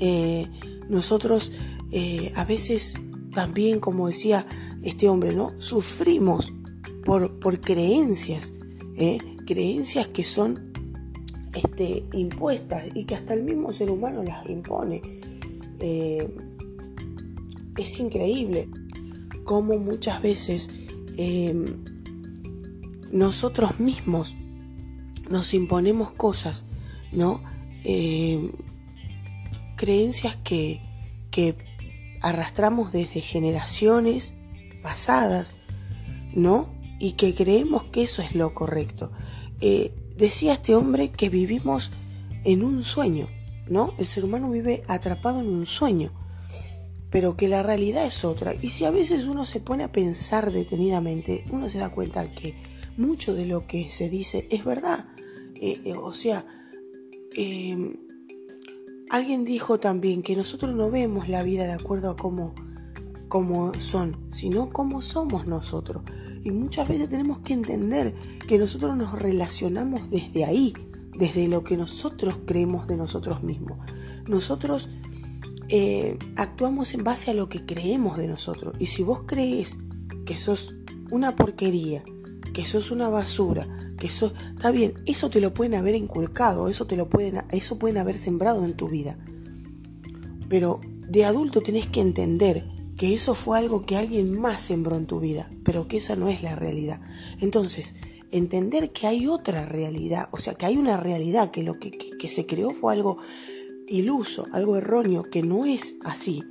eh, 0.00 0.46
nosotros 0.88 1.50
eh, 1.90 2.32
a 2.36 2.44
veces 2.44 3.00
también, 3.34 3.80
como 3.80 4.06
decía 4.06 4.46
este 4.84 5.08
hombre, 5.08 5.34
¿no? 5.34 5.60
Sufrimos 5.60 6.52
por, 7.04 7.40
por 7.40 7.60
creencias, 7.60 8.52
¿eh? 8.98 9.18
creencias 9.46 10.08
que 10.08 10.24
son 10.24 10.72
este, 11.54 12.04
impuestas 12.12 12.84
y 12.94 13.04
que 13.04 13.14
hasta 13.14 13.34
el 13.34 13.42
mismo 13.42 13.72
ser 13.72 13.90
humano 13.90 14.22
las 14.22 14.48
impone. 14.48 15.00
Eh, 15.80 16.28
es 17.76 18.00
increíble 18.00 18.68
cómo 19.44 19.78
muchas 19.78 20.20
veces 20.20 20.70
eh, 21.16 21.54
nosotros 23.12 23.78
mismos 23.80 24.34
nos 25.30 25.54
imponemos 25.54 26.12
cosas, 26.12 26.64
¿no? 27.12 27.42
Creencias 29.76 30.36
que, 30.42 30.82
que 31.30 31.54
arrastramos 32.20 32.92
desde 32.92 33.20
generaciones 33.20 34.34
pasadas, 34.82 35.56
¿no? 36.34 36.77
Y 36.98 37.12
que 37.12 37.34
creemos 37.34 37.84
que 37.84 38.02
eso 38.02 38.22
es 38.22 38.34
lo 38.34 38.54
correcto. 38.54 39.12
decía 40.16 40.54
este 40.54 40.74
hombre 40.74 41.10
que 41.10 41.28
vivimos 41.28 41.92
en 42.44 42.62
un 42.62 42.82
sueño. 42.82 43.28
¿no? 43.70 43.94
El 43.98 44.06
ser 44.06 44.24
humano 44.24 44.50
vive 44.50 44.82
atrapado 44.88 45.40
en 45.40 45.48
un 45.48 45.66
sueño, 45.66 46.12
pero 47.10 47.36
que 47.36 47.48
la 47.48 47.62
realidad 47.62 48.04
es 48.04 48.24
otra. 48.24 48.54
Y 48.60 48.70
si 48.70 48.84
a 48.84 48.90
veces 48.90 49.26
uno 49.26 49.46
se 49.46 49.60
pone 49.60 49.84
a 49.84 49.92
pensar 49.92 50.52
detenidamente, 50.52 51.44
uno 51.50 51.68
se 51.68 51.78
da 51.78 51.90
cuenta 51.90 52.32
que 52.32 52.54
mucho 52.96 53.34
de 53.34 53.46
lo 53.46 53.66
que 53.66 53.90
se 53.90 54.08
dice 54.08 54.46
es 54.50 54.64
verdad. 54.64 55.06
Eh, 55.60 55.80
eh, 55.84 55.94
o 55.94 56.12
sea, 56.12 56.44
em, 57.36 57.96
alguien 59.10 59.44
dijo 59.44 59.78
también 59.80 60.22
que 60.22 60.36
nosotros 60.36 60.74
no 60.74 60.90
vemos 60.90 61.28
la 61.28 61.42
vida 61.42 61.66
de 61.66 61.72
acuerdo 61.72 62.10
a 62.10 62.16
cómo, 62.16 62.54
cómo 63.28 63.78
son, 63.78 64.28
sino 64.32 64.70
cómo 64.70 65.00
somos 65.00 65.46
nosotros. 65.46 66.02
Y 66.44 66.50
muchas 66.50 66.88
veces 66.88 67.08
tenemos 67.08 67.40
que 67.40 67.52
entender 67.52 68.14
que 68.46 68.58
nosotros 68.58 68.96
nos 68.96 69.12
relacionamos 69.18 70.10
desde 70.10 70.44
ahí, 70.44 70.74
desde 71.16 71.48
lo 71.48 71.64
que 71.64 71.76
nosotros 71.76 72.36
creemos 72.46 72.86
de 72.86 72.96
nosotros 72.96 73.42
mismos. 73.42 73.78
Nosotros 74.26 74.88
eh, 75.68 76.18
actuamos 76.36 76.94
en 76.94 77.04
base 77.04 77.30
a 77.30 77.34
lo 77.34 77.48
que 77.48 77.66
creemos 77.66 78.16
de 78.16 78.28
nosotros. 78.28 78.74
Y 78.78 78.86
si 78.86 79.02
vos 79.02 79.22
crees 79.26 79.78
que 80.24 80.36
sos 80.36 80.74
una 81.10 81.36
porquería, 81.36 82.02
que 82.54 82.64
sos 82.64 82.90
una 82.90 83.08
basura, 83.08 83.94
que 83.98 84.10
sos... 84.10 84.32
Está 84.54 84.70
bien, 84.70 84.94
eso 85.06 85.30
te 85.30 85.40
lo 85.40 85.52
pueden 85.54 85.74
haber 85.74 85.94
inculcado, 85.94 86.68
eso, 86.68 86.86
te 86.86 86.96
lo 86.96 87.08
pueden, 87.08 87.42
eso 87.50 87.78
pueden 87.78 87.98
haber 87.98 88.16
sembrado 88.16 88.64
en 88.64 88.74
tu 88.74 88.88
vida. 88.88 89.18
Pero 90.48 90.80
de 91.08 91.24
adulto 91.24 91.60
tenés 91.60 91.86
que 91.86 92.00
entender 92.00 92.66
que 92.98 93.14
eso 93.14 93.36
fue 93.36 93.56
algo 93.58 93.86
que 93.86 93.96
alguien 93.96 94.38
más 94.38 94.64
sembró 94.64 94.96
en 94.96 95.06
tu 95.06 95.20
vida, 95.20 95.48
pero 95.62 95.86
que 95.86 95.98
esa 95.98 96.16
no 96.16 96.28
es 96.28 96.42
la 96.42 96.56
realidad. 96.56 97.00
Entonces, 97.40 97.94
entender 98.32 98.90
que 98.90 99.06
hay 99.06 99.28
otra 99.28 99.64
realidad, 99.64 100.28
o 100.32 100.38
sea, 100.38 100.54
que 100.54 100.66
hay 100.66 100.76
una 100.76 100.96
realidad, 100.96 101.52
que 101.52 101.62
lo 101.62 101.78
que, 101.78 101.92
se 102.28 102.44
creó 102.44 102.70
fue 102.70 102.92
algo 102.92 103.18
iluso, 103.86 104.46
algo 104.52 104.76
erróneo, 104.76 105.22
que 105.22 105.42
no 105.42 105.64
es 105.64 105.96
así. 106.04 106.42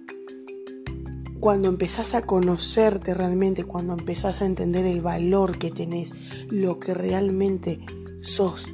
Cuando 1.42 1.68
empezás 1.68 2.16
a 2.16 2.22
conocerte 2.22 3.14
realmente, 3.14 3.66
cuando 3.66 3.94
empezás 3.94 4.42
a 4.42 4.46
entender 4.46 4.86
el 4.86 5.02
valor 5.02 5.60
que 5.60 5.70
tenés, 5.70 6.14
lo 6.50 6.80
que 6.80 6.94
realmente 6.94 7.80
sos, 8.22 8.72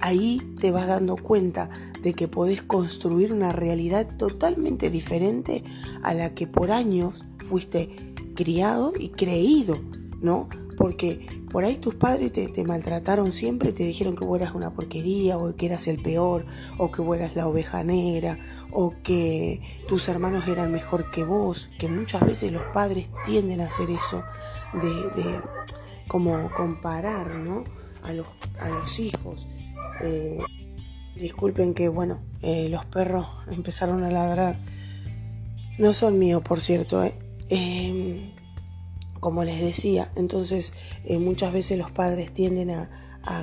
ahí 0.00 0.40
te 0.58 0.70
vas 0.70 0.86
dando 0.86 1.16
cuenta 1.16 1.68
de 2.04 2.12
que 2.12 2.28
podés 2.28 2.62
construir 2.62 3.32
una 3.32 3.50
realidad 3.50 4.06
totalmente 4.18 4.90
diferente 4.90 5.64
a 6.02 6.12
la 6.12 6.34
que 6.34 6.46
por 6.46 6.70
años 6.70 7.24
fuiste 7.38 7.96
criado 8.36 8.92
y 8.98 9.08
creído, 9.08 9.80
¿no? 10.20 10.50
Porque 10.76 11.26
por 11.50 11.64
ahí 11.64 11.76
tus 11.76 11.94
padres 11.94 12.30
te, 12.32 12.64
maltrataron 12.64 13.32
siempre, 13.32 13.72
te 13.72 13.84
dijeron 13.84 14.16
que 14.16 14.24
vos 14.24 14.38
eras 14.38 14.54
una 14.54 14.74
porquería, 14.74 15.38
o 15.38 15.56
que 15.56 15.64
eras 15.64 15.88
el 15.88 16.02
peor, 16.02 16.44
o 16.76 16.90
que 16.90 17.00
vos 17.00 17.16
eras 17.16 17.36
la 17.36 17.48
oveja 17.48 17.82
negra, 17.84 18.38
o 18.70 18.92
que 19.02 19.62
tus 19.88 20.06
hermanos 20.08 20.46
eran 20.46 20.72
mejor 20.72 21.10
que 21.10 21.24
vos, 21.24 21.70
que 21.78 21.88
muchas 21.88 22.26
veces 22.26 22.52
los 22.52 22.64
padres 22.74 23.08
tienden 23.24 23.62
a 23.62 23.68
hacer 23.68 23.88
eso, 23.88 24.24
de, 24.74 25.40
como 26.06 26.50
comparar 26.52 27.36
¿no? 27.36 27.64
a, 28.02 28.12
los, 28.12 28.26
a 28.58 28.68
los 28.68 28.98
hijos. 28.98 29.46
Eh, 30.02 30.40
disculpen 31.16 31.74
que, 31.74 31.88
bueno, 31.88 32.20
eh, 32.42 32.68
los 32.68 32.84
perros 32.84 33.26
empezaron 33.50 34.02
a 34.04 34.10
ladrar. 34.10 34.58
No 35.78 35.92
son 35.92 36.18
míos, 36.18 36.42
por 36.42 36.60
cierto, 36.60 37.02
¿eh? 37.02 37.14
eh 37.48 38.30
como 39.20 39.42
les 39.42 39.58
decía, 39.58 40.12
entonces 40.16 40.74
eh, 41.06 41.16
muchas 41.16 41.50
veces 41.50 41.78
los 41.78 41.90
padres 41.90 42.34
tienden 42.34 42.70
a, 42.70 42.90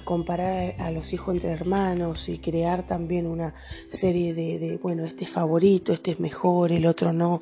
comparar 0.03 0.75
a, 0.77 0.91
los 0.91 1.12
hijos 1.12 1.34
entre 1.34 1.49
hermanos 1.53 2.29
y 2.29 2.38
crear 2.38 2.86
también 2.86 3.25
una 3.25 3.55
serie 3.89 4.36
de, 4.36 4.77
bueno, 4.79 5.03
este 5.05 5.23
es 5.23 5.31
favorito, 5.31 5.91
este 5.91 6.12
es 6.12 6.19
mejor, 6.19 6.71
el 6.71 6.86
otro 6.86 7.13
no. 7.13 7.39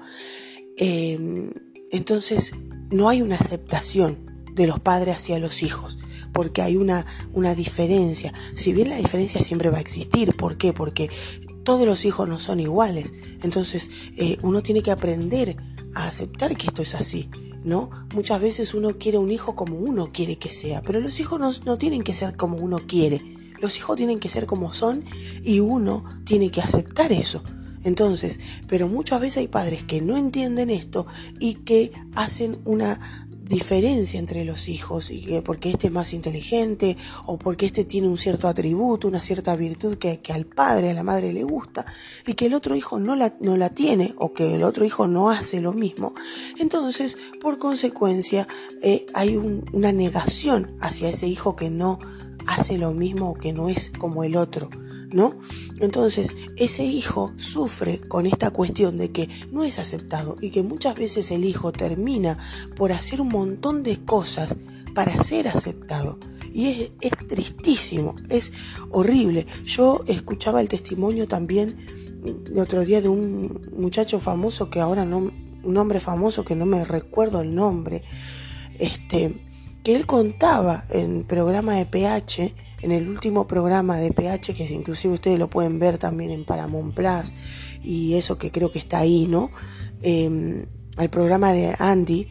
Em, 0.77 1.51
entonces 1.91 2.53
no 2.91 3.09
hay 3.09 3.21
una 3.21 3.35
aceptación 3.35 4.45
de 4.55 4.67
los 4.67 4.79
padres 4.79 5.17
hacia 5.17 5.37
los 5.37 5.63
hijos 5.63 5.97
porque 6.39 6.61
hay 6.61 6.77
una, 6.77 7.05
una 7.33 7.53
diferencia. 7.53 8.33
Si 8.55 8.71
bien 8.71 8.87
la 8.87 8.95
diferencia 8.95 9.41
siempre 9.41 9.69
va 9.69 9.79
a 9.79 9.81
existir, 9.81 10.37
¿por 10.37 10.55
qué? 10.55 10.71
Porque 10.71 11.09
todos 11.65 11.85
los 11.85 12.05
hijos 12.05 12.29
no 12.29 12.39
son 12.39 12.61
iguales. 12.61 13.11
Entonces 13.43 13.89
eh, 14.15 14.37
uno 14.41 14.63
tiene 14.63 14.81
que 14.81 14.91
aprender 14.91 15.57
a 15.93 16.05
aceptar 16.07 16.55
que 16.55 16.67
esto 16.67 16.81
es 16.81 16.95
así. 16.95 17.29
¿no? 17.65 17.89
Muchas 18.13 18.39
veces 18.39 18.73
uno 18.73 18.91
quiere 18.91 19.17
un 19.17 19.31
hijo 19.31 19.53
como 19.53 19.75
uno 19.75 20.13
quiere 20.13 20.39
que 20.39 20.49
sea, 20.49 20.81
pero 20.81 21.01
los 21.01 21.19
hijos 21.19 21.65
no, 21.65 21.77
tienen 21.77 22.03
que 22.03 22.13
ser 22.13 22.37
como 22.37 22.55
uno 22.55 22.87
quiere. 22.87 23.21
Los 23.59 23.75
hijos 23.75 23.97
tienen 23.97 24.21
que 24.21 24.29
ser 24.29 24.45
como 24.45 24.71
son 24.71 25.03
y 25.43 25.59
uno 25.59 26.05
tiene 26.23 26.51
que 26.51 26.61
aceptar 26.61 27.11
eso. 27.11 27.43
Entonces, 27.83 28.39
pero 28.69 28.87
muchas 28.87 29.19
veces 29.19 29.39
hay 29.39 29.49
padres 29.49 29.83
que 29.83 29.99
no 29.99 30.15
entienden 30.15 30.69
esto 30.69 31.05
y 31.37 31.55
que 31.55 31.91
hacen 32.15 32.61
una 32.63 33.27
diferencia 33.49 34.19
entre 34.19 34.45
los 34.45 34.69
hijos 34.69 35.09
y 35.09 35.21
que 35.21 35.41
porque 35.41 35.71
este 35.71 35.87
es 35.87 35.93
más 35.93 36.13
inteligente 36.13 36.95
o 37.25 37.39
porque 37.39 37.65
este 37.65 37.83
tiene 37.83 38.07
un 38.07 38.17
cierto 38.17 38.47
atributo, 38.47 39.07
una 39.07 39.21
cierta 39.21 39.55
virtud 39.55 39.97
que, 39.97 40.21
al 40.31 40.45
padre, 40.45 40.91
a 40.91 40.93
la 40.93 41.01
madre 41.01 41.33
le 41.33 41.43
gusta 41.43 41.83
y 42.27 42.35
que 42.35 42.45
el 42.45 42.53
otro 42.53 42.75
hijo 42.75 42.99
no 42.99 43.15
la, 43.15 43.33
no 43.41 43.57
la 43.57 43.71
tiene 43.71 44.13
o 44.17 44.33
que 44.33 44.55
el 44.55 44.63
otro 44.63 44.85
hijo 44.85 45.07
no 45.07 45.31
hace 45.31 45.61
lo 45.61 45.73
mismo. 45.73 46.13
Entonces, 46.59 47.17
por 47.41 47.57
consecuencia, 47.57 48.47
eh, 48.83 49.07
hay 49.15 49.35
una 49.35 49.91
negación 49.91 50.77
hacia 50.79 51.09
ese 51.09 51.27
hijo 51.27 51.55
que 51.55 51.71
no 51.71 51.97
hace 52.45 52.77
lo 52.77 52.91
mismo 52.91 53.31
o 53.31 53.33
que 53.33 53.51
no 53.51 53.67
es 53.67 53.91
como 53.97 54.23
el 54.23 54.37
otro. 54.37 54.69
¿No? 55.11 55.37
Entonces, 55.79 56.35
ese 56.55 56.83
hijo 56.83 57.33
sufre 57.37 57.99
con 57.99 58.25
esta 58.25 58.51
cuestión 58.51 58.97
de 58.97 59.11
que 59.11 59.29
no 59.51 59.63
es 59.63 59.79
aceptado 59.79 60.37
y 60.41 60.49
que 60.51 60.63
muchas 60.63 60.95
veces 60.95 61.31
el 61.31 61.45
hijo 61.45 61.71
termina 61.71 62.37
por 62.75 62.91
hacer 62.91 63.21
un 63.21 63.29
montón 63.29 63.83
de 63.83 63.97
cosas 63.97 64.57
para 64.93 65.13
ser 65.21 65.47
aceptado. 65.47 66.19
Y 66.53 66.67
es, 66.67 66.91
es 67.01 67.27
tristísimo, 67.27 68.15
es 68.29 68.51
horrible. 68.89 69.45
Yo 69.65 70.01
escuchaba 70.07 70.61
el 70.61 70.69
testimonio 70.69 71.27
también 71.27 71.77
de 72.21 72.61
otro 72.61 72.83
día 72.83 73.01
de 73.01 73.09
un 73.09 73.61
muchacho 73.77 74.19
famoso 74.19 74.69
que 74.69 74.79
ahora 74.79 75.05
no, 75.05 75.31
un 75.63 75.77
hombre 75.77 75.99
famoso 75.99 76.43
que 76.43 76.55
no 76.55 76.65
me 76.65 76.83
recuerdo 76.83 77.41
el 77.41 77.55
nombre, 77.55 78.03
este, 78.77 79.35
que 79.83 79.95
él 79.95 80.05
contaba 80.05 80.85
en 80.89 81.23
programa 81.23 81.75
de 81.75 81.85
PH, 81.85 82.53
en 82.81 82.91
el 82.91 83.07
último 83.09 83.47
programa 83.47 83.97
de 83.97 84.11
PH, 84.11 84.53
que 84.53 84.65
inclusive 84.73 85.13
ustedes 85.13 85.39
lo 85.39 85.49
pueden 85.49 85.79
ver 85.79 85.97
también 85.97 86.31
en 86.31 86.45
Paramount 86.45 86.93
Plus, 86.93 87.33
y 87.83 88.15
eso 88.15 88.37
que 88.37 88.51
creo 88.51 88.71
que 88.71 88.79
está 88.79 88.99
ahí, 88.99 89.27
¿no? 89.27 89.51
Eh, 90.01 90.65
al 90.97 91.09
programa 91.09 91.53
de 91.53 91.75
Andy, 91.77 92.27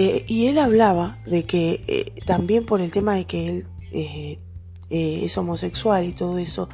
eh, 0.00 0.24
y 0.28 0.46
él 0.46 0.58
hablaba 0.58 1.18
de 1.26 1.42
que 1.42 1.82
eh, 1.88 2.12
también 2.24 2.64
por 2.64 2.80
el 2.80 2.92
tema 2.92 3.16
de 3.16 3.24
que 3.24 3.48
él 3.48 3.66
eh, 3.90 4.38
es 4.90 5.36
homosexual 5.36 6.04
y 6.04 6.12
todo 6.12 6.38
eso, 6.38 6.68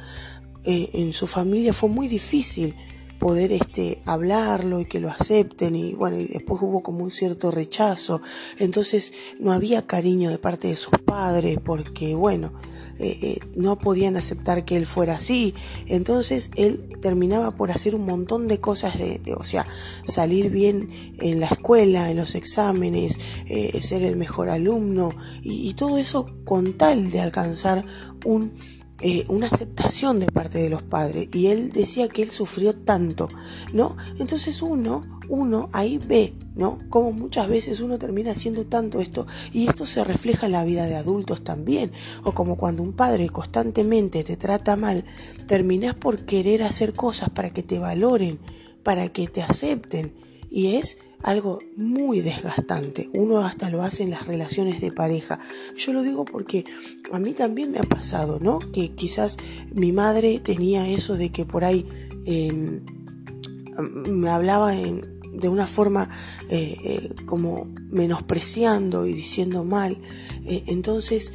en 0.63 1.11
su 1.11 1.25
familia 1.25 1.73
fue 1.73 1.89
muy 1.89 2.07
difícil 2.07 2.75
poder 3.19 3.51
este 3.51 4.01
hablarlo 4.05 4.79
y 4.79 4.85
que 4.85 4.99
lo 4.99 5.09
acepten 5.09 5.75
y 5.75 5.93
bueno 5.93 6.19
y 6.19 6.25
después 6.25 6.61
hubo 6.61 6.83
como 6.83 7.03
un 7.03 7.11
cierto 7.11 7.51
rechazo. 7.51 8.21
Entonces 8.59 9.13
no 9.39 9.51
había 9.51 9.85
cariño 9.87 10.29
de 10.29 10.37
parte 10.37 10.67
de 10.67 10.75
sus 10.75 10.97
padres 11.05 11.57
porque 11.63 12.15
bueno 12.15 12.53
eh, 12.97 13.17
eh, 13.21 13.39
no 13.55 13.77
podían 13.77 14.15
aceptar 14.15 14.63
que 14.63 14.77
él 14.77 14.85
fuera 14.85 15.15
así. 15.15 15.53
Entonces 15.87 16.49
él 16.55 16.97
terminaba 17.01 17.55
por 17.55 17.71
hacer 17.71 17.95
un 17.95 18.05
montón 18.05 18.47
de 18.47 18.59
cosas 18.59 18.97
de, 18.97 19.21
o 19.37 19.43
sea 19.43 19.67
salir 20.05 20.49
bien 20.49 21.15
en 21.19 21.39
la 21.39 21.47
escuela 21.47 22.09
en 22.09 22.17
los 22.17 22.35
exámenes 22.35 23.19
eh, 23.47 23.81
ser 23.81 24.03
el 24.03 24.15
mejor 24.15 24.49
alumno 24.49 25.09
y 25.41 25.73
todo 25.73 25.97
eso 25.97 26.27
con 26.45 26.73
tal 26.73 27.11
de 27.11 27.19
alcanzar 27.19 27.85
un 28.23 28.53
eh, 29.01 29.25
una 29.27 29.47
aceptación 29.47 30.21
de 30.21 30.27
parte 30.27 30.59
de 30.59 30.69
los 30.69 30.81
padres 30.81 31.27
y 31.33 31.47
él 31.47 31.71
decía 31.71 32.07
que 32.07 32.23
él 32.23 32.29
sufrió 32.29 32.73
tanto, 32.73 33.27
¿no? 33.73 33.97
Entonces 34.19 34.61
uno, 34.61 35.19
uno 35.27 35.69
ahí 35.73 35.97
ve, 35.97 36.33
¿no? 36.55 36.79
Como 36.89 37.11
muchas 37.11 37.49
veces 37.49 37.81
uno 37.81 37.99
termina 37.99 38.31
haciendo 38.31 38.65
tanto 38.65 39.01
esto 39.01 39.27
y 39.51 39.67
esto 39.67 39.85
se 39.85 40.03
refleja 40.05 40.45
en 40.45 40.53
la 40.53 40.63
vida 40.63 40.85
de 40.85 40.95
adultos 40.95 41.43
también, 41.43 41.91
o 42.23 42.33
como 42.33 42.55
cuando 42.55 42.83
un 42.83 42.93
padre 42.93 43.29
constantemente 43.29 44.23
te 44.23 44.37
trata 44.37 44.77
mal, 44.77 45.03
terminas 45.45 45.93
por 45.95 46.25
querer 46.25 46.63
hacer 46.63 46.93
cosas 46.93 47.29
para 47.29 47.49
que 47.49 47.63
te 47.63 47.79
valoren, 47.79 48.39
para 48.81 49.09
que 49.09 49.27
te 49.27 49.41
acepten 49.41 50.13
y 50.49 50.75
es 50.77 50.99
algo 51.25 51.57
muy 51.75 52.21
desgastante. 52.21 53.09
Uno 53.13 53.39
hasta 53.39 53.71
lo 53.71 53.81
hace 53.81 54.03
en 54.03 54.11
las 54.11 54.27
relaciones 54.27 54.79
de 54.79 54.91
pareja. 54.91 55.39
Yo 55.75 55.91
lo 55.91 56.03
digo 56.03 56.23
porque 56.23 56.65
a 57.11 57.17
mí 57.17 57.33
también 57.33 57.71
me 57.71 57.79
ha 57.79 57.83
pasado, 57.83 58.39
¿no? 58.39 58.59
Que 58.59 58.89
quizás 58.89 59.37
mi 59.73 59.91
madre 59.91 60.39
tenía 60.39 60.87
eso 60.87 61.17
de 61.17 61.31
que 61.31 61.43
por 61.43 61.65
ahí 61.65 61.87
em, 62.25 62.81
me 64.07 64.29
hablaba 64.29 64.75
de 65.35 65.49
una 65.49 65.67
forma 65.67 66.09
eh, 66.49 66.77
eh, 66.83 67.15
como 67.25 67.67
menospreciando 67.89 69.05
y 69.05 69.13
diciendo 69.13 69.63
mal. 69.63 69.97
Eh, 70.45 70.63
entonces, 70.67 71.33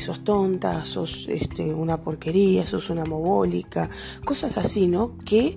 sos 0.00 0.22
tonta, 0.22 0.84
sos 0.84 1.26
este, 1.28 1.74
una 1.74 2.02
porquería, 2.02 2.64
sos 2.66 2.90
una 2.90 3.04
mogólica, 3.04 3.90
cosas 4.24 4.58
así, 4.58 4.86
¿no? 4.86 5.18
Que 5.18 5.56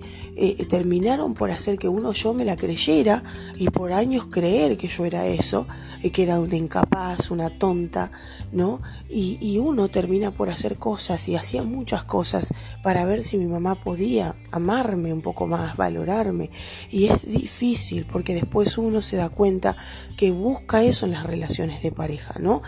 terminaron 0.68 1.34
por 1.34 1.50
hacer 1.50 1.78
que 1.78 1.88
uno 1.88 2.12
yo 2.12 2.34
me 2.34 2.44
la 2.44 2.56
creyera 2.56 3.22
y 3.56 3.70
por 3.70 3.92
años 3.92 4.26
creer 4.26 4.76
que 4.76 4.88
yo 4.88 5.04
era 5.04 5.26
eso, 5.26 5.66
que 6.12 6.22
era 6.22 6.40
una 6.40 6.56
incapaz, 6.56 7.30
una 7.30 7.50
tonta, 7.58 8.10
¿no? 8.52 8.80
Y, 9.08 9.38
y 9.40 9.58
uno 9.58 9.88
termina 9.88 10.32
por 10.32 10.48
hacer 10.48 10.76
cosas 10.76 11.28
y 11.28 11.36
hacía 11.36 11.62
muchas 11.62 12.04
cosas 12.04 12.52
para 12.82 13.04
ver 13.04 13.22
si 13.22 13.38
mi 13.38 13.46
mamá 13.46 13.82
podía 13.82 14.36
amarme 14.50 15.12
un 15.12 15.22
poco 15.22 15.46
más, 15.46 15.76
valorarme. 15.76 16.50
Y 16.90 17.06
es 17.06 17.26
difícil 17.26 17.77
porque 18.10 18.34
después 18.34 18.78
uno 18.78 19.02
se 19.02 19.16
da 19.16 19.28
cuenta 19.28 19.76
que 20.16 20.30
busca 20.30 20.82
eso 20.82 21.06
en 21.06 21.12
las 21.12 21.24
relaciones 21.24 21.82
de 21.82 21.92
pareja, 21.92 22.34
¿no? 22.38 22.62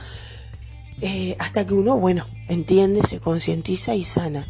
Eh, 1.01 1.35
hasta 1.39 1.67
que 1.67 1.75
uno, 1.75 1.99
bueno, 1.99 2.27
entiende, 2.49 3.03
se 3.03 3.21
concientiza 3.21 3.95
y 3.95 4.05
sana 4.05 4.47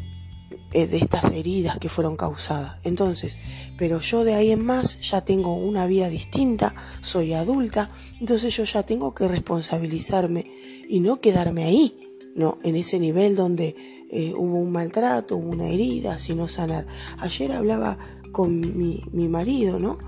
eh, 0.72 0.86
de 0.86 0.98
estas 0.98 1.32
heridas 1.32 1.78
que 1.78 1.88
fueron 1.88 2.16
causadas. 2.16 2.78
Entonces, 2.82 3.38
pero 3.76 4.00
yo 4.00 4.24
de 4.24 4.34
ahí 4.34 4.50
en 4.50 4.64
más 4.64 5.00
ya 5.00 5.20
tengo 5.20 5.54
una 5.54 5.86
vida 5.86 6.08
distinta, 6.08 6.74
soy 7.00 7.34
adulta, 7.34 7.88
entonces 8.20 8.56
yo 8.56 8.64
ya 8.64 8.84
tengo 8.84 9.14
que 9.14 9.28
responsabilizarme 9.28 10.44
y 10.88 11.00
no 11.00 11.20
quedarme 11.20 11.64
ahí, 11.64 11.98
¿no? 12.34 12.58
En 12.64 12.74
ese 12.74 12.98
nivel 12.98 13.36
donde 13.36 14.06
eh, 14.10 14.32
hubo 14.36 14.58
un 14.58 14.72
maltrato, 14.72 15.36
hubo 15.36 15.50
una 15.50 15.68
herida, 15.68 16.18
sino 16.18 16.48
sanar. 16.48 16.86
Ayer 17.18 17.52
hablaba 17.52 17.98
con 18.32 18.60
mi 18.60 19.28
marido, 19.28 19.78
¿no? 19.78 19.98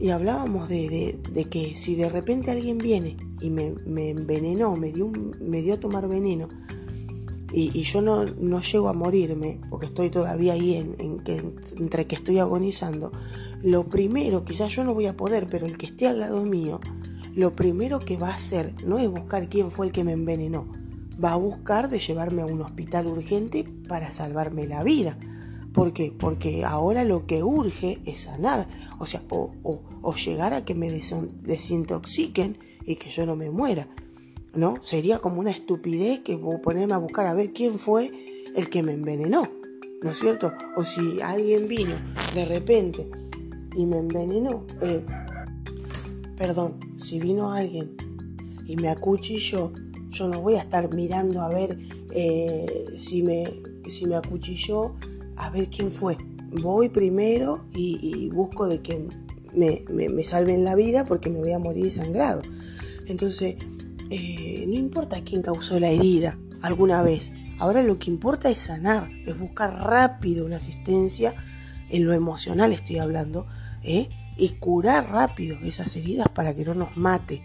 Y 0.00 0.10
hablábamos 0.10 0.68
de, 0.70 1.20
de, 1.30 1.44
que 1.44 1.76
si 1.76 1.94
de 1.94 2.08
repente 2.08 2.50
alguien 2.50 2.78
viene 2.78 3.18
y 3.40 3.50
me, 3.50 3.74
me 3.84 4.10
envenenó, 4.10 4.74
me 4.74 4.92
dio, 4.92 5.12
me 5.40 5.60
dio 5.60 5.74
a 5.74 5.80
tomar 5.80 6.08
veneno, 6.08 6.48
y, 7.52 7.70
y, 7.78 7.82
yo 7.82 8.00
no, 8.00 8.24
no 8.24 8.60
llego 8.60 8.88
a 8.88 8.92
morirme, 8.92 9.60
porque 9.68 9.86
estoy 9.86 10.08
todavía 10.08 10.54
ahí 10.54 10.74
en, 10.74 10.94
en 10.98 11.18
que, 11.18 11.42
entre 11.78 12.06
que 12.06 12.14
estoy 12.14 12.38
agonizando, 12.38 13.12
lo 13.62 13.88
primero, 13.88 14.44
quizás 14.44 14.74
yo 14.74 14.84
no 14.84 14.94
voy 14.94 15.06
a 15.06 15.16
poder, 15.16 15.48
pero 15.50 15.66
el 15.66 15.76
que 15.76 15.86
esté 15.86 16.06
al 16.06 16.20
lado 16.20 16.44
mío, 16.44 16.80
lo 17.34 17.54
primero 17.54 17.98
que 17.98 18.16
va 18.16 18.28
a 18.28 18.34
hacer 18.34 18.74
no 18.86 18.98
es 18.98 19.10
buscar 19.10 19.48
quién 19.48 19.70
fue 19.70 19.86
el 19.86 19.92
que 19.92 20.04
me 20.04 20.12
envenenó, 20.12 20.66
va 21.22 21.32
a 21.32 21.36
buscar 21.36 21.90
de 21.90 21.98
llevarme 21.98 22.42
a 22.42 22.46
un 22.46 22.62
hospital 22.62 23.06
urgente 23.06 23.64
para 23.86 24.10
salvarme 24.10 24.66
la 24.66 24.82
vida. 24.82 25.18
¿Por 25.72 25.92
qué? 25.92 26.12
Porque 26.16 26.64
ahora 26.64 27.04
lo 27.04 27.26
que 27.26 27.42
urge 27.42 27.98
es 28.04 28.22
sanar, 28.22 28.66
o 28.98 29.06
sea, 29.06 29.22
o, 29.30 30.14
llegar 30.14 30.52
a 30.52 30.64
que 30.64 30.74
me 30.74 30.90
desintoxiquen 30.90 32.58
y 32.84 32.96
que 32.96 33.10
yo 33.10 33.24
no 33.24 33.36
me 33.36 33.50
muera, 33.50 33.88
¿no? 34.54 34.82
Sería 34.82 35.18
como 35.18 35.40
una 35.40 35.52
estupidez 35.52 36.20
que 36.20 36.36
ponerme 36.62 36.94
a 36.94 36.98
buscar 36.98 37.26
a 37.26 37.34
ver 37.34 37.52
quién 37.52 37.78
fue 37.78 38.10
el 38.56 38.68
que 38.68 38.82
me 38.82 38.92
envenenó, 38.92 39.48
¿no 40.02 40.10
es 40.10 40.18
cierto? 40.18 40.52
O 40.76 40.82
si 40.82 41.20
alguien 41.20 41.68
vino 41.68 41.94
de 42.34 42.44
repente 42.46 43.08
y 43.76 43.86
me 43.86 43.98
envenenó, 43.98 44.66
eh, 44.82 45.04
perdón, 46.36 46.80
si 46.96 47.20
vino 47.20 47.52
alguien 47.52 47.96
y 48.66 48.74
me 48.74 48.88
acuchilló, 48.88 49.72
yo 50.10 50.26
no 50.26 50.40
voy 50.40 50.54
a 50.54 50.62
estar 50.62 50.92
mirando 50.92 51.40
a 51.40 51.48
ver 51.48 51.78
eh, 52.12 52.86
si, 52.96 53.22
me, 53.22 53.62
si 53.88 54.06
me 54.06 54.16
acuchilló, 54.16 54.96
a 55.40 55.50
ver 55.50 55.68
quién 55.68 55.90
fue. 55.90 56.16
Voy 56.50 56.88
primero 56.88 57.64
y, 57.72 58.28
busco 58.30 58.66
de 58.66 58.80
que 58.80 59.08
me, 59.54 59.84
me, 59.88 60.24
salven 60.24 60.64
la 60.64 60.74
vida 60.74 61.06
porque 61.06 61.30
me 61.30 61.38
voy 61.38 61.52
a 61.52 61.58
morir 61.58 61.90
sangrado. 61.90 62.42
Entonces, 63.06 63.56
eh, 64.10 64.64
no 64.66 64.74
importa 64.74 65.22
quién 65.22 65.42
causó 65.42 65.78
la 65.80 65.90
herida 65.90 66.38
alguna 66.62 67.02
vez. 67.02 67.32
Ahora 67.58 67.82
lo 67.82 67.98
que 67.98 68.10
importa 68.10 68.50
es 68.50 68.58
sanar, 68.58 69.10
es 69.26 69.38
buscar 69.38 69.72
rápido 69.72 70.46
una 70.46 70.56
asistencia, 70.56 71.34
en 71.88 72.04
lo 72.04 72.14
emocional 72.14 72.72
estoy 72.72 72.98
hablando, 72.98 73.46
¿eh? 73.82 74.08
y 74.36 74.50
curar 74.50 75.10
rápido 75.10 75.58
esas 75.62 75.94
heridas 75.96 76.28
para 76.28 76.54
que 76.54 76.64
no 76.64 76.74
nos 76.74 76.96
mate. 76.96 77.42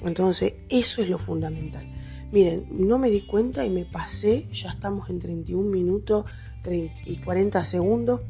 Entonces, 0.00 0.54
eso 0.68 1.02
es 1.02 1.08
lo 1.08 1.18
fundamental. 1.18 1.86
Miren, 2.32 2.66
no 2.70 2.98
me 2.98 3.10
di 3.10 3.22
cuenta 3.22 3.64
y 3.64 3.70
me 3.70 3.84
pasé, 3.84 4.48
ya 4.50 4.70
estamos 4.70 5.10
en 5.10 5.18
31 5.18 5.68
minutos 5.70 6.24
y 6.70 7.16
40 7.24 7.64
segundos. 7.64 8.20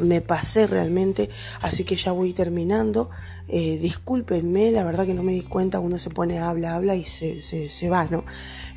Me 0.00 0.20
pasé 0.20 0.66
realmente, 0.66 1.30
así 1.60 1.84
que 1.84 1.96
ya 1.96 2.12
voy 2.12 2.32
terminando. 2.32 3.10
Eh, 3.52 3.78
discúlpenme, 3.78 4.70
la 4.70 4.84
verdad 4.84 5.06
que 5.06 5.14
no 5.14 5.24
me 5.24 5.32
di 5.32 5.42
cuenta, 5.42 5.80
uno 5.80 5.98
se 5.98 6.08
pone 6.08 6.38
habla, 6.38 6.76
habla 6.76 6.94
y 6.94 7.02
se, 7.02 7.40
se, 7.42 7.88
va, 7.88 8.04
¿no? 8.04 8.24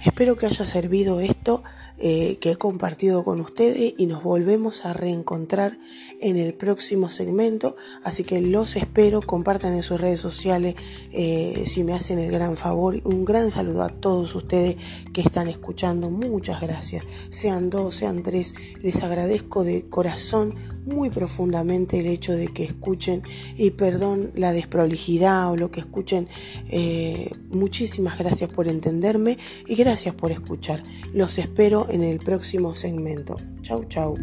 Espero 0.04 0.36
que 0.36 0.48
haya 0.48 0.66
servido 0.66 1.20
esto 1.20 1.62
eh, 2.00 2.38
que 2.42 2.52
he 2.52 2.56
compartido 2.56 3.24
con 3.24 3.40
ustedes 3.40 3.94
y 3.96 4.08
nos 4.08 4.24
volvemos 4.24 4.86
a 4.86 4.94
reencontrar 4.94 5.78
en 6.22 6.38
el 6.38 6.56
próximo 6.56 7.12
segmento. 7.12 7.76
Así 8.04 8.24
que 8.24 8.42
los 8.42 8.76
espero, 8.76 9.22
compartan 9.22 9.74
en 9.76 9.84
sus 9.84 10.02
redes 10.02 10.20
sociales 10.20 10.74
eh, 11.12 11.66
si 11.68 11.84
me 11.84 11.94
hacen 11.94 12.18
el 12.18 12.32
gran 12.32 12.58
favor. 12.58 13.00
Un 13.04 13.26
gran 13.26 13.52
saludo 13.52 13.84
a 13.84 13.90
todos 13.90 14.34
ustedes 14.34 14.78
que 15.14 15.22
están 15.22 15.50
escuchando. 15.50 16.10
Muchas 16.10 16.62
gracias. 16.62 17.06
Sean 17.30 17.70
dos, 17.70 17.96
sean 17.96 18.24
tres. 18.24 18.56
Les 18.82 19.04
agradezco 19.04 19.64
de 19.64 19.88
corazón 19.88 20.56
muy 20.86 21.10
profundamente 21.10 22.00
el 22.00 22.08
hecho 22.08 22.34
de 22.34 22.48
que 22.48 22.64
escuchen 22.64 23.24
y 23.58 23.72
perdón 23.72 24.32
la 24.36 24.54
desprolijidad 24.54 25.52
o 25.52 25.58
lo 25.58 25.72
que 25.72 25.80
escuchen. 25.80 26.28
Eh, 26.70 27.32
muchísimas 27.50 28.18
gracias 28.18 28.50
por 28.50 28.68
entenderme 28.68 29.38
y 29.68 29.76
gracias 29.76 30.16
por 30.16 30.32
escuchar. 30.32 30.84
Los 31.14 31.38
espero 31.38 31.88
en 31.90 32.04
el 32.04 32.20
próximo 32.20 32.76
segmento. 32.76 33.38
Chau, 33.62 33.86
chau. 33.86 34.16